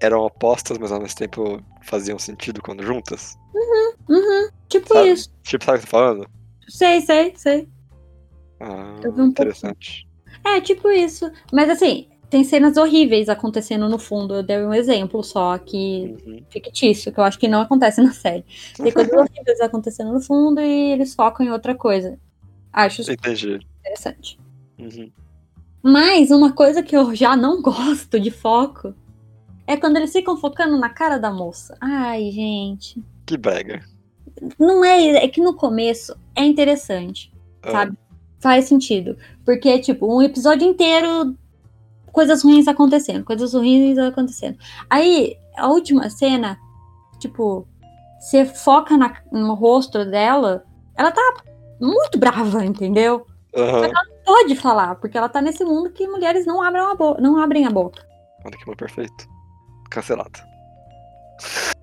eram 0.00 0.20
opostas, 0.20 0.76
mas 0.78 0.92
ao 0.92 1.00
mesmo 1.00 1.16
tempo 1.16 1.62
faziam 1.82 2.18
sentido 2.18 2.60
quando 2.62 2.82
juntas. 2.82 3.34
Uhum, 4.08 4.48
tipo 4.68 4.92
Sabe? 4.92 5.10
isso. 5.12 5.30
Tipo, 5.42 5.64
sabe 5.64 5.78
o 5.78 5.80
que 5.80 5.86
eu 5.86 5.90
tô 5.90 5.96
falando? 5.96 6.30
Sei, 6.68 7.00
sei, 7.00 7.32
sei. 7.36 7.68
Ah, 8.60 9.00
um 9.16 9.26
interessante. 9.26 10.06
É, 10.44 10.60
tipo 10.60 10.90
isso. 10.90 11.30
Mas 11.52 11.70
assim, 11.70 12.08
tem 12.30 12.44
cenas 12.44 12.76
horríveis 12.76 13.28
acontecendo 13.28 13.88
no 13.88 13.98
fundo. 13.98 14.34
Eu 14.34 14.42
dei 14.42 14.58
um 14.58 14.74
exemplo 14.74 15.22
só 15.22 15.56
que 15.58 16.16
Uhum. 16.26 16.44
fictício, 16.50 17.12
que 17.12 17.18
eu 17.20 17.24
acho 17.24 17.38
que 17.38 17.48
não 17.48 17.60
acontece 17.60 18.02
na 18.02 18.12
série. 18.12 18.44
Tem 18.76 18.92
coisas 18.92 19.12
horríveis 19.14 19.60
acontecendo 19.60 20.12
no 20.12 20.20
fundo 20.20 20.60
e 20.60 20.92
eles 20.92 21.14
focam 21.14 21.46
em 21.46 21.50
outra 21.50 21.74
coisa. 21.74 22.18
Acho 22.74 23.02
Entendi. 23.10 23.60
interessante. 23.80 24.38
Uhum. 24.78 25.10
Mas 25.82 26.30
uma 26.30 26.52
coisa 26.52 26.82
que 26.82 26.96
eu 26.96 27.14
já 27.14 27.36
não 27.36 27.62
gosto 27.62 28.18
de 28.18 28.30
foco 28.30 28.94
é 29.66 29.76
quando 29.76 29.96
eles 29.96 30.12
ficam 30.12 30.36
focando 30.36 30.76
na 30.78 30.88
cara 30.90 31.16
da 31.18 31.30
moça. 31.30 31.76
Ai, 31.80 32.30
gente. 32.30 33.02
Que 33.24 33.36
brega. 33.36 33.82
Não 34.58 34.84
é. 34.84 35.24
É 35.24 35.28
que 35.28 35.40
no 35.40 35.54
começo 35.54 36.16
é 36.34 36.44
interessante. 36.44 37.32
Ah, 37.62 37.70
sabe? 37.70 37.98
Faz 38.40 38.64
sentido. 38.66 39.16
Porque, 39.44 39.78
tipo, 39.78 40.06
um 40.12 40.20
episódio 40.20 40.66
inteiro, 40.68 41.34
coisas 42.12 42.42
ruins 42.42 42.66
acontecendo, 42.68 43.24
coisas 43.24 43.54
ruins 43.54 43.96
acontecendo. 43.96 44.58
Aí, 44.90 45.36
a 45.56 45.68
última 45.68 46.10
cena, 46.10 46.58
tipo, 47.18 47.66
você 48.18 48.44
foca 48.44 48.96
na- 48.98 49.16
no 49.32 49.54
rosto 49.54 50.04
dela, 50.04 50.64
ela 50.96 51.10
tá 51.10 51.22
muito 51.80 52.18
brava, 52.18 52.64
entendeu? 52.64 53.26
Aham. 53.56 53.90
Pode 54.24 54.56
falar, 54.56 54.94
porque 54.96 55.18
ela 55.18 55.28
tá 55.28 55.40
nesse 55.40 55.64
mundo 55.64 55.90
que 55.90 56.06
mulheres 56.06 56.46
não 56.46 56.62
abrem 56.62 56.82
a, 56.82 56.94
bo 56.94 57.16
não 57.20 57.38
abrem 57.38 57.66
a 57.66 57.70
boca. 57.70 58.02
Olha 58.44 58.56
que 58.56 58.66
mundo 58.66 58.76
perfeito. 58.76 59.26
Cancelado. 59.90 60.40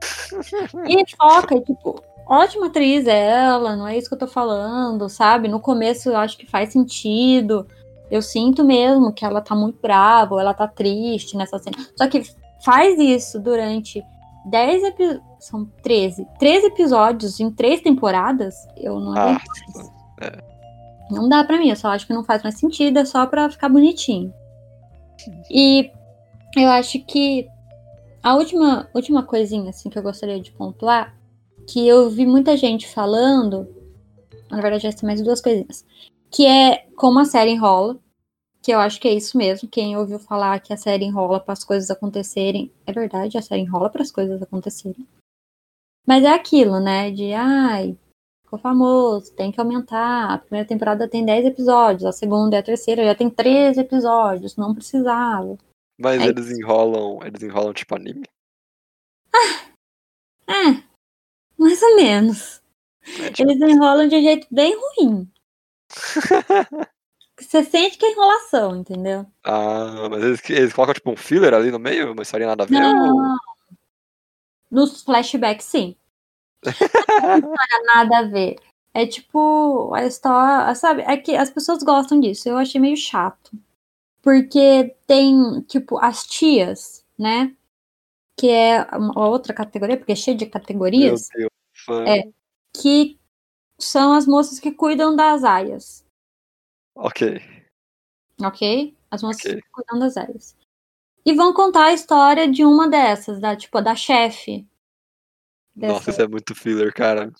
E 0.88 1.04
foca, 1.18 1.56
e, 1.56 1.62
tipo, 1.62 2.02
ótima 2.26 2.68
atriz 2.68 3.06
ela, 3.06 3.76
não 3.76 3.86
é 3.86 3.98
isso 3.98 4.08
que 4.08 4.14
eu 4.16 4.20
tô 4.20 4.28
falando, 4.28 5.10
sabe? 5.10 5.50
No 5.50 5.60
começo 5.60 6.08
eu 6.08 6.16
acho 6.16 6.38
que 6.38 6.50
faz 6.50 6.72
sentido. 6.72 7.68
Eu 8.10 8.22
sinto 8.22 8.64
mesmo 8.64 9.12
que 9.12 9.26
ela 9.26 9.42
tá 9.42 9.54
muito 9.54 9.78
brava, 9.82 10.36
ou 10.36 10.40
ela 10.40 10.54
tá 10.54 10.70
triste 10.70 11.36
nessa 11.36 11.60
cena. 11.60 11.76
Só 11.98 12.08
que 12.08 12.24
faz 12.64 12.98
isso 12.98 13.42
durante 13.42 14.02
10 14.46 14.84
episódios. 14.84 15.24
São 15.40 15.66
13. 15.82 16.28
13 16.40 16.68
episódios 16.68 17.40
em 17.40 17.50
três 17.52 17.82
temporadas, 17.82 18.56
eu 18.78 19.00
não 19.00 19.14
Ah, 19.14 19.22
aguento 19.24 19.42
mais. 20.20 20.42
Não 21.10 21.28
dá 21.28 21.44
pra 21.44 21.58
mim, 21.58 21.70
eu 21.70 21.76
só 21.76 21.90
acho 21.90 22.06
que 22.08 22.14
não 22.14 22.24
faz 22.24 22.42
mais 22.44 22.58
sentido, 22.58 23.00
é 23.00 23.06
só 23.06 23.26
pra 23.26 23.50
ficar 23.50 23.68
bonitinho. 23.70 24.34
E 25.50 25.92
eu 26.56 26.70
acho 26.70 27.00
que 27.06 27.48
a 28.24 28.36
última, 28.36 28.88
última 28.94 29.24
coisinha 29.24 29.70
assim 29.72 29.90
que 29.90 29.98
eu 29.98 30.04
gostaria 30.04 30.40
de 30.40 30.52
pontuar, 30.52 31.16
que 31.68 31.88
eu 31.88 32.10
vi 32.10 32.26
muita 32.26 32.56
gente 32.56 32.88
falando, 32.88 33.68
na 34.50 34.62
verdade 34.62 34.84
já 34.84 34.94
tem 34.94 35.06
mais 35.08 35.22
duas 35.22 35.42
coisinhas, 35.42 35.86
que 36.30 36.46
é 36.46 36.86
como 36.96 37.20
a 37.20 37.26
série 37.26 37.52
enrola, 37.52 37.98
que 38.62 38.72
eu 38.72 38.80
acho 38.80 39.00
que 39.00 39.08
é 39.08 39.14
isso 39.14 39.38
mesmo. 39.38 39.68
Quem 39.68 39.98
ouviu 39.98 40.20
falar 40.20 40.60
que 40.60 40.72
a 40.72 40.78
série 40.78 41.06
enrola 41.06 41.40
para 41.40 41.54
as 41.54 41.64
coisas 41.64 41.90
acontecerem, 41.90 42.72
é 42.86 42.92
verdade, 42.92 43.38
a 43.38 43.42
série 43.42 43.62
enrola 43.62 43.90
para 43.90 44.02
as 44.02 44.12
coisas 44.12 44.42
acontecerem. 44.42 45.08
Mas 46.06 46.24
é 46.24 46.30
aquilo, 46.30 46.80
né, 46.80 47.12
de 47.12 47.34
ai, 47.34 47.98
ficou 48.44 48.60
famoso, 48.60 49.34
tem 49.34 49.52
que 49.52 49.60
aumentar. 49.60 50.34
A 50.34 50.38
primeira 50.38 50.68
temporada 50.68 51.08
tem 51.08 51.26
10 51.26 51.46
episódios, 51.46 52.06
a 52.06 52.12
segunda 52.12 52.56
e 52.56 52.60
a 52.60 52.64
terceira 52.64 53.04
já 53.04 53.16
tem 53.16 53.30
13 53.30 53.80
episódios, 53.80 54.56
não 54.56 54.74
precisava. 54.74 55.58
Mas 56.00 56.22
É 56.22 56.26
eles 56.26 56.50
enrolam. 56.52 57.20
Eles 57.24 57.44
enrolam 57.44 57.74
tipo 57.74 57.96
anime? 57.96 58.24
É, 60.48 60.84
mais 61.58 61.82
ou 61.82 61.96
menos. 61.96 62.62
É, 63.20 63.32
tipo, 63.32 63.50
Eles 63.50 63.62
enrolam 63.62 64.08
de 64.08 64.16
um 64.16 64.22
jeito 64.22 64.48
bem 64.52 64.76
ruim. 64.76 65.32
Você 67.42 67.64
sente 67.64 67.98
que 67.98 68.06
é 68.06 68.12
enrolação, 68.12 68.76
entendeu? 68.78 69.26
ah, 69.44 70.08
mas 70.10 70.24
eles, 70.24 70.50
eles 70.50 70.74
colocam 70.74 70.94
tipo 70.94 71.12
um 71.12 71.18
filler 71.18 71.54
ali 71.54 71.72
no 71.72 71.80
meio? 71.80 72.14
Uma 72.14 72.22
historinha 72.22 72.50
nada 72.50 72.64
a 72.64 72.68
ver? 72.68 72.76
ou- 72.76 72.94
Não. 72.94 73.38
Nos 74.70 75.02
flashbacks, 75.04 75.66
sim. 75.66 75.96
Não 76.64 77.54
é 77.54 77.84
nada 77.94 78.20
a 78.20 78.24
ver. 78.24 78.58
É 78.94 79.06
tipo 79.06 79.94
a 79.94 80.06
história, 80.06 80.74
sabe? 80.76 81.02
É 81.04 81.18
que 81.18 81.36
as 81.36 81.50
pessoas 81.50 81.82
gostam 81.84 82.20
disso. 82.20 82.48
Eu 82.48 82.58
achei 82.58 82.80
meio 82.80 82.96
chato. 82.98 83.52
Porque 84.22 84.96
tem, 85.08 85.62
tipo, 85.62 85.98
as 85.98 86.26
tias, 86.26 87.04
né? 87.18 87.54
Que 88.38 88.50
é 88.50 88.84
uma 88.96 89.28
outra 89.28 89.54
categoria, 89.54 89.98
porque 89.98 90.12
é 90.12 90.16
cheio 90.16 90.38
de 90.38 90.46
Meu 90.46 90.52
categorias. 90.52 91.28
Deus. 91.34 91.50
fã. 91.74 92.04
É. 92.06 92.24
que 92.80 93.18
são 93.80 94.14
as 94.14 94.26
moças 94.28 94.60
que 94.60 94.72
cuidam 94.72 95.16
das 95.16 95.44
aias. 95.44 96.01
Ok. 96.96 97.42
Ok? 98.44 98.98
As 99.10 99.22
moças 99.24 99.46
Ok. 99.46 99.62
que 99.62 99.70
cuidam 99.72 100.00
das 100.00 100.18
aias. 100.18 100.56
E 101.26 101.34
vão 101.34 101.54
contar 101.54 101.86
a 101.86 101.94
história 101.94 102.50
de 102.50 102.66
uma 102.66 102.88
dessas, 102.90 103.40
da, 103.40 103.56
tipo, 103.56 103.80
da 103.82 103.96
chefe. 103.96 104.68
Nossa, 105.76 105.94
Dessa- 106.00 106.12
isso 106.12 106.22
é 106.22 106.28
muito 106.28 106.56
filler, 106.56 106.94
cara. 106.94 107.32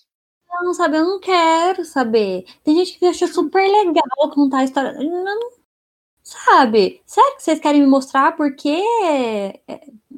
Eu 0.54 0.66
não 0.66 0.74
sabe, 0.74 0.98
eu 0.98 1.06
não 1.06 1.20
quero 1.20 1.84
saber. 1.86 2.46
Tem 2.64 2.76
gente 2.76 3.00
que 3.00 3.06
achou 3.06 3.28
super 3.28 3.68
legal 3.68 4.30
contar 4.34 4.60
a 4.60 4.64
história. 4.64 4.94
Não, 4.94 5.52
sabe? 6.22 7.02
Sério 7.06 7.36
que 7.38 7.44
vocês 7.44 7.60
querem 7.60 7.82
me 7.82 7.88
mostrar 7.88 8.36
porque 8.36 8.82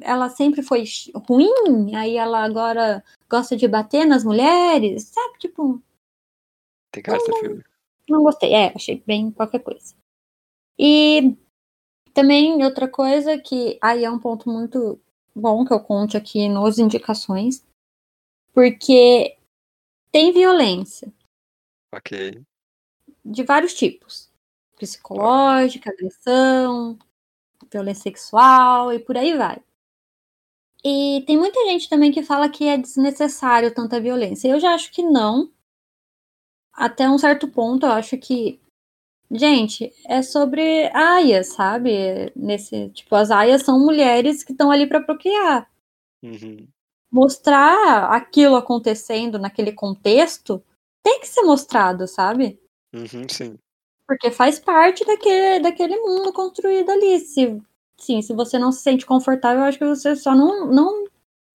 ela 0.01 0.29
sempre 0.29 0.61
foi 0.61 0.83
ruim? 1.29 1.95
Aí 1.95 2.17
ela 2.17 2.43
agora 2.43 3.03
gosta 3.29 3.55
de 3.55 3.67
bater 3.67 4.05
nas 4.05 4.23
mulheres? 4.23 5.03
Sabe? 5.03 5.37
Tipo, 5.39 5.81
Tem 6.91 7.01
cara 7.03 7.19
de 7.19 7.39
filler. 7.39 7.65
Não 8.09 8.23
gostei. 8.23 8.53
É, 8.53 8.73
achei 8.75 9.01
bem 9.05 9.31
qualquer 9.31 9.59
coisa. 9.59 9.95
E 10.77 11.35
também 12.13 12.63
outra 12.63 12.87
coisa 12.87 13.37
que 13.37 13.77
aí 13.81 14.03
é 14.03 14.11
um 14.11 14.19
ponto 14.19 14.49
muito 14.49 14.99
bom 15.35 15.65
que 15.65 15.73
eu 15.73 15.79
conte 15.79 16.15
aqui 16.15 16.47
nos 16.47 16.77
indicações, 16.77 17.65
porque 18.53 19.37
tem 20.11 20.31
violência. 20.31 21.11
Ok. 21.93 22.41
de 23.23 23.43
vários 23.43 23.73
tipos: 23.73 24.31
psicológica, 24.77 25.91
agressão, 25.91 26.97
violência 27.71 28.03
sexual 28.03 28.91
e 28.93 28.99
por 28.99 29.17
aí 29.17 29.37
vai. 29.37 29.61
E 30.83 31.23
tem 31.25 31.37
muita 31.37 31.63
gente 31.65 31.87
também 31.87 32.11
que 32.11 32.21
fala 32.21 32.49
que 32.49 32.65
é 32.65 32.77
desnecessário 32.77 33.73
tanta 33.73 34.01
violência. 34.01 34.49
Eu 34.49 34.59
já 34.59 34.73
acho 34.73 34.91
que 34.91 35.01
não. 35.01 35.49
Até 36.73 37.09
um 37.09 37.17
certo 37.17 37.47
ponto, 37.47 37.85
eu 37.85 37.91
acho 37.91 38.17
que. 38.17 38.59
Gente, 39.31 39.91
é 40.05 40.21
sobre 40.21 40.89
aias, 40.93 41.47
sabe? 41.53 42.31
Nesse, 42.35 42.89
tipo, 42.89 43.15
as 43.15 43.31
aias 43.31 43.63
são 43.63 43.79
mulheres 43.79 44.43
que 44.43 44.51
estão 44.51 44.69
ali 44.69 44.85
para 44.85 45.01
procriar. 45.01 45.69
Uhum. 46.21 46.67
Mostrar 47.11 48.11
aquilo 48.11 48.55
acontecendo 48.55 49.39
naquele 49.39 49.71
contexto 49.71 50.63
tem 51.03 51.19
que 51.19 51.27
ser 51.27 51.41
mostrado, 51.43 52.07
sabe? 52.07 52.59
Uhum, 52.93 53.27
sim. 53.29 53.57
Porque 54.07 54.31
faz 54.31 54.59
parte 54.59 55.05
daquele, 55.05 55.59
daquele 55.59 55.97
mundo 55.97 56.31
construído 56.31 56.89
ali. 56.91 57.19
Se, 57.19 57.61
sim, 57.97 58.21
se 58.21 58.33
você 58.33 58.59
não 58.59 58.71
se 58.71 58.81
sente 58.81 59.05
confortável, 59.05 59.61
eu 59.61 59.67
acho 59.67 59.77
que 59.77 59.85
você 59.85 60.15
só 60.15 60.35
não, 60.35 60.67
não 60.67 61.05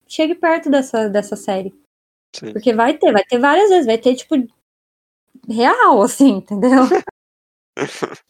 chegue 0.07 0.35
perto 0.35 0.69
dessa, 0.69 1.07
dessa 1.07 1.35
série. 1.35 1.73
Sim. 2.35 2.51
Porque 2.51 2.73
vai 2.73 2.97
ter, 2.97 3.11
vai 3.11 3.23
ter 3.23 3.39
várias 3.39 3.69
vezes, 3.69 3.85
vai 3.85 3.97
ter, 3.97 4.15
tipo, 4.15 4.35
real, 5.47 6.01
assim, 6.01 6.37
entendeu? 6.37 6.83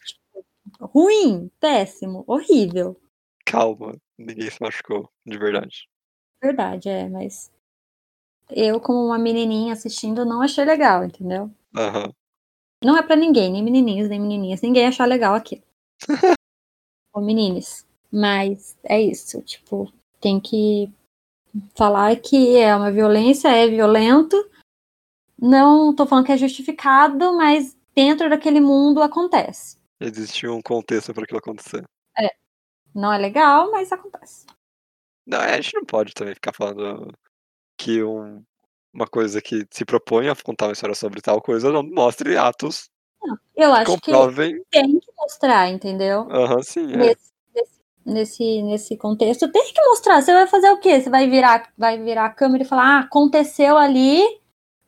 Ruim, 0.80 1.50
péssimo, 1.60 2.24
horrível. 2.26 3.00
Calma, 3.44 3.96
ninguém 4.18 4.50
se 4.50 4.60
machucou, 4.60 5.10
de 5.26 5.38
verdade. 5.38 5.88
Verdade, 6.42 6.88
é, 6.88 7.08
mas 7.08 7.52
eu, 8.50 8.80
como 8.80 9.04
uma 9.06 9.18
menininha 9.18 9.72
assistindo, 9.72 10.24
não 10.24 10.42
achei 10.42 10.64
legal, 10.64 11.04
entendeu? 11.04 11.50
Aham. 11.76 12.12
Não 12.82 12.96
é 12.96 13.02
pra 13.02 13.14
ninguém, 13.14 13.52
nem 13.52 13.62
menininhos, 13.62 14.08
nem 14.08 14.18
menininhas. 14.18 14.62
Ninguém 14.62 14.86
achar 14.86 15.04
legal 15.04 15.34
aquilo. 15.34 15.62
Ou 17.14 17.22
menines. 17.22 17.86
Mas 18.10 18.76
é 18.82 19.00
isso, 19.00 19.40
tipo, 19.42 19.92
tem 20.20 20.40
que 20.40 20.90
falar 21.76 22.16
que 22.16 22.56
é 22.56 22.74
uma 22.74 22.90
violência, 22.90 23.48
é 23.48 23.68
violento. 23.68 24.36
Não 25.40 25.94
tô 25.94 26.06
falando 26.06 26.26
que 26.26 26.32
é 26.32 26.36
justificado, 26.36 27.34
mas 27.36 27.76
dentro 27.94 28.28
daquele 28.28 28.60
mundo 28.60 29.02
acontece. 29.02 29.78
Existe 29.98 30.46
um 30.46 30.60
contexto 30.60 31.12
para 31.14 31.24
aquilo 31.24 31.38
acontecer. 31.38 31.84
Não 32.94 33.12
é 33.12 33.18
legal, 33.18 33.70
mas 33.70 33.92
acontece. 33.92 34.46
Não, 35.26 35.38
a 35.38 35.60
gente 35.60 35.74
não 35.74 35.84
pode 35.84 36.12
também 36.12 36.34
ficar 36.34 36.52
falando 36.52 37.12
que 37.78 38.02
um- 38.02 38.42
uma 38.92 39.06
coisa 39.06 39.40
que 39.40 39.66
se 39.70 39.84
propõe 39.84 40.28
a 40.28 40.34
contar 40.34 40.66
uma 40.66 40.72
história 40.72 40.94
sobre 40.94 41.20
tal 41.20 41.40
coisa 41.40 41.70
não 41.70 41.82
mostre 41.84 42.36
atos 42.36 42.90
Eu 43.56 43.72
que 43.72 43.78
acho 43.78 43.84
que 43.84 44.10
comprovem. 44.10 44.64
tem 44.70 44.98
que 44.98 45.12
mostrar, 45.16 45.68
entendeu? 45.68 46.22
Aham, 46.30 46.62
sim, 46.62 46.92
é. 46.92 46.96
Nesse, 46.96 47.32
nesse, 47.54 47.80
nesse, 48.04 48.62
nesse 48.62 48.96
contexto, 48.96 49.50
tem 49.52 49.72
que 49.72 49.80
mostrar. 49.84 50.20
Você 50.20 50.32
vai 50.32 50.46
fazer 50.46 50.70
o 50.70 50.78
quê? 50.80 51.00
Você 51.00 51.10
vai 51.10 51.28
virar, 51.28 51.70
vai 51.78 51.98
virar 52.02 52.24
a 52.26 52.30
câmera 52.34 52.64
e 52.64 52.66
falar, 52.66 52.96
ah, 52.96 53.00
aconteceu 53.00 53.76
ali, 53.76 54.22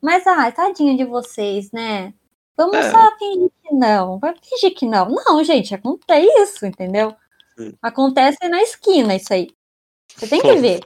mas 0.02 0.26
ah, 0.26 0.50
tadinha 0.52 0.96
de 0.96 1.04
vocês, 1.04 1.70
né? 1.72 2.14
Vamos 2.56 2.76
É. 2.76 2.90
só 2.90 3.18
fingir 3.18 3.50
que 3.62 3.74
não. 3.74 4.18
Vai 4.18 4.34
fingir 4.42 4.74
que 4.76 4.86
não. 4.86 5.08
Não, 5.10 5.42
gente, 5.44 5.74
acontece 5.74 6.26
isso, 6.42 6.66
entendeu? 6.66 7.14
Sim. 7.58 7.74
Acontece 7.82 8.48
na 8.48 8.62
esquina 8.62 9.14
isso 9.16 9.32
aí. 9.32 9.48
Você 10.16 10.28
tem 10.28 10.40
que 10.42 10.56
ver. 10.56 10.80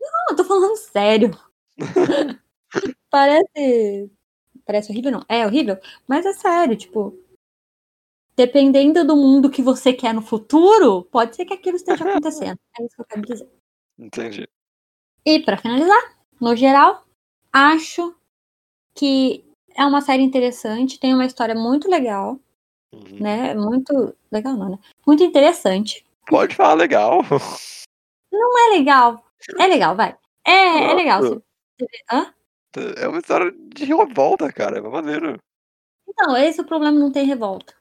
Não, 0.00 0.26
eu 0.30 0.36
tô 0.36 0.44
falando 0.44 0.76
sério. 0.76 1.30
Parece. 3.10 4.10
Parece 4.66 4.92
horrível, 4.92 5.12
não. 5.12 5.24
É 5.28 5.46
horrível, 5.46 5.78
mas 6.08 6.26
é 6.26 6.32
sério, 6.34 6.76
tipo. 6.76 7.18
Dependendo 8.36 9.04
do 9.06 9.16
mundo 9.16 9.50
que 9.50 9.62
você 9.62 9.92
quer 9.92 10.12
no 10.12 10.20
futuro, 10.22 11.04
pode 11.04 11.36
ser 11.36 11.44
que 11.44 11.54
aquilo 11.54 11.76
esteja 11.76 12.04
acontecendo. 12.18 12.58
É 12.78 12.84
isso 12.84 12.96
que 12.96 13.02
eu 13.02 13.06
quero 13.06 13.22
dizer. 13.22 13.48
Entendi. 13.98 14.48
E 15.26 15.40
pra 15.40 15.58
finalizar, 15.58 16.16
no 16.40 16.56
geral, 16.56 17.03
acho 17.54 18.14
que 18.94 19.44
é 19.76 19.84
uma 19.86 20.00
série 20.02 20.22
interessante, 20.22 20.98
tem 21.00 21.14
uma 21.14 21.24
história 21.24 21.54
muito 21.54 21.88
legal, 21.88 22.38
Uhum. 22.92 23.18
né? 23.20 23.54
Muito 23.54 24.14
legal, 24.30 24.54
não, 24.56 24.70
né? 24.70 24.78
Muito 25.06 25.22
interessante. 25.24 26.04
Pode 26.26 26.54
falar 26.54 26.74
legal. 26.74 27.20
Não 28.32 28.58
é 28.66 28.76
legal. 28.78 29.24
É 29.58 29.66
legal, 29.66 29.94
vai. 29.96 30.16
É, 30.46 30.90
é 30.90 30.94
legal. 30.94 31.20
Hã? 32.12 32.34
É 32.96 33.06
uma 33.08 33.18
história 33.18 33.52
de 33.52 33.84
revolta, 33.84 34.52
cara. 34.52 34.78
É 34.78 34.80
uma 34.80 34.90
maneira. 34.90 35.38
Então, 36.08 36.36
esse 36.36 36.60
é 36.60 36.62
o 36.62 36.66
problema, 36.66 36.98
não 36.98 37.10
tem 37.12 37.24
revolta. 37.26 37.74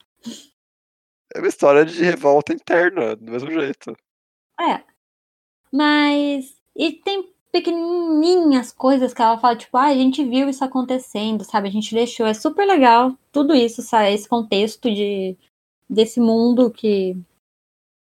É 1.36 1.40
uma 1.40 1.48
história 1.48 1.84
de 1.86 2.04
revolta 2.04 2.54
interna, 2.54 3.16
do 3.16 3.32
mesmo 3.32 3.50
jeito. 3.52 3.96
É. 4.60 4.84
Mas. 5.72 6.56
E 6.76 6.92
tem 6.92 7.33
pequenininhas 7.54 8.72
coisas 8.72 9.14
que 9.14 9.22
ela 9.22 9.38
fala, 9.38 9.56
tipo, 9.56 9.78
ah, 9.78 9.86
a 9.86 9.94
gente 9.94 10.26
viu 10.26 10.50
isso 10.50 10.66
acontecendo, 10.66 11.44
sabe? 11.44 11.68
A 11.68 11.72
gente 11.72 11.94
deixou. 11.94 12.26
É 12.26 12.34
super 12.34 12.66
legal 12.66 13.16
tudo 13.32 13.54
isso, 13.54 13.84
sabe? 13.84 14.12
Esse 14.12 14.28
contexto 14.28 14.92
de, 14.92 15.38
desse 15.88 16.20
mundo 16.20 16.72
que. 16.72 17.16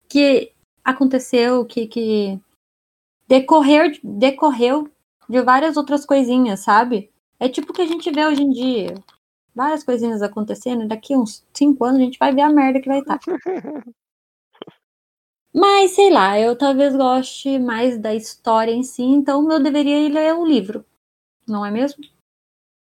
que 0.09 0.53
aconteceu, 0.83 1.67
que. 1.67 1.87
que 1.87 2.41
decorrer, 3.29 4.01
decorreu 4.03 4.91
de 5.29 5.43
várias 5.43 5.77
outras 5.77 6.07
coisinhas, 6.07 6.61
sabe? 6.61 7.11
É 7.39 7.49
tipo 7.49 7.73
o 7.73 7.75
que 7.75 7.83
a 7.83 7.87
gente 7.87 8.11
vê 8.11 8.27
hoje 8.27 8.43
em 8.43 8.51
dia. 8.51 8.95
Várias 9.55 9.85
coisinhas 9.85 10.23
acontecendo, 10.23 10.89
daqui 10.89 11.15
uns 11.15 11.45
cinco 11.53 11.85
anos 11.85 12.01
a 12.01 12.05
gente 12.05 12.19
vai 12.19 12.35
ver 12.35 12.43
a 12.43 12.49
merda 12.49 12.81
que 12.81 12.89
vai 12.89 13.01
estar. 13.01 13.21
Mas, 15.55 15.91
sei 15.91 16.11
lá, 16.11 16.41
eu 16.41 16.57
talvez 16.57 16.97
goste 16.97 17.59
mais 17.59 17.99
da 17.99 18.15
história 18.15 18.73
em 18.73 18.83
si, 18.83 19.03
então 19.03 19.51
eu 19.51 19.63
deveria 19.63 19.99
ir 19.99 20.11
ler 20.11 20.35
o 20.35 20.47
livro. 20.47 20.85
Não 21.47 21.65
é 21.65 21.71
mesmo? 21.71 22.03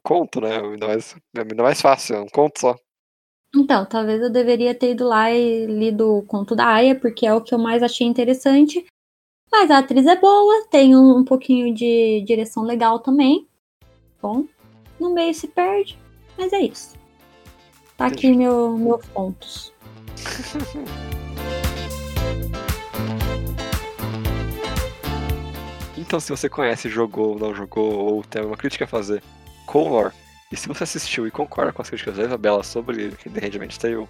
Conto, 0.03 0.41
né? 0.41 0.59
Ainda 0.59 0.89
mais, 0.89 1.15
é 1.37 1.41
ainda 1.41 1.63
mais 1.63 1.81
fácil, 1.81 2.17
é 2.17 2.21
um 2.21 2.27
conto 2.27 2.61
só. 2.61 2.77
Então, 3.55 3.87
talvez 3.87 4.21
eu 4.21 4.31
deveria 4.31 4.75
ter 4.75 4.91
ido 4.93 5.07
lá 5.07 5.31
e 5.31 5.67
lido 5.67 6.19
o 6.19 6.23
conto 6.23 6.57
da 6.57 6.67
Aya, 6.67 6.99
porque 6.99 7.25
é 7.27 7.33
o 7.33 7.41
que 7.41 7.55
eu 7.55 7.59
mais 7.59 7.83
achei 7.83 8.07
interessante. 8.07 8.85
Mas 9.51 9.71
a 9.71 9.79
atriz 9.79 10.05
é 10.07 10.17
boa, 10.17 10.67
tem 10.69 10.97
um, 10.97 11.19
um 11.19 11.25
pouquinho 11.25 11.73
de 11.73 12.23
direção 12.27 12.65
legal 12.65 12.99
também. 12.99 13.47
Bom, 14.21 14.45
no 14.99 15.15
meio 15.15 15.33
se 15.33 15.47
perde, 15.47 15.97
mas 16.37 16.53
é 16.53 16.61
isso. 16.61 16.97
Tá 17.97 18.07
aqui 18.07 18.33
meu, 18.33 18.77
meus 18.77 19.07
pontos. 19.07 19.73
Então, 26.07 26.21
se 26.21 26.31
você 26.31 26.49
conhece, 26.49 26.89
jogou 26.89 27.31
ou 27.31 27.39
não 27.39 27.53
jogou, 27.53 27.93
ou 27.93 28.23
tem 28.23 28.45
uma 28.45 28.57
crítica 28.57 28.85
a 28.85 28.89
fazer 28.89 29.21
com 29.67 29.89
lore, 29.89 30.15
e 30.53 30.57
se 30.57 30.69
você 30.69 30.85
assistiu 30.85 31.27
e 31.27 31.33
concorda 31.33 31.73
com 31.73 31.83
as 31.83 31.91
críticas 31.91 32.17
da 32.17 32.23
Isabela 32.25 32.63
sobre 32.63 33.11
The 33.11 33.41
Handmaid's 33.41 33.77
Tale, 33.77 34.07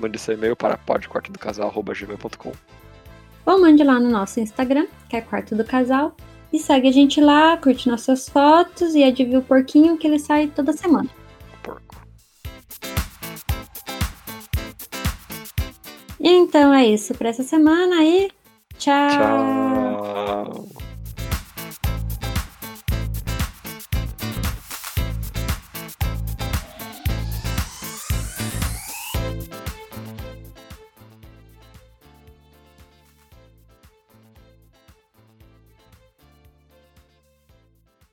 mande 0.00 0.18
seu 0.18 0.34
e-mail 0.34 0.56
para 0.56 0.76
podquartodocasal.gmail.com 0.76 2.52
Ou 3.46 3.60
mande 3.60 3.84
lá 3.84 4.00
no 4.00 4.10
nosso 4.10 4.40
Instagram, 4.40 4.88
que 5.08 5.16
é 5.16 5.20
Quarto 5.20 5.54
do 5.54 5.64
Casal. 5.64 6.16
E 6.52 6.58
segue 6.58 6.88
a 6.88 6.92
gente 6.92 7.20
lá, 7.20 7.56
curte 7.56 7.88
nossas 7.88 8.28
fotos 8.28 8.96
e 8.96 9.04
adivinha 9.04 9.38
o 9.38 9.42
porquinho 9.42 9.96
que 9.96 10.08
ele 10.08 10.18
sai 10.18 10.48
toda 10.48 10.72
semana. 10.72 11.08
Porco. 11.62 11.94
Então 16.18 16.74
é 16.74 16.86
isso 16.86 17.14
para 17.14 17.28
essa 17.28 17.44
semana 17.44 18.02
e 18.02 18.32
tchau. 18.76 19.08
Tchau. 19.10 20.79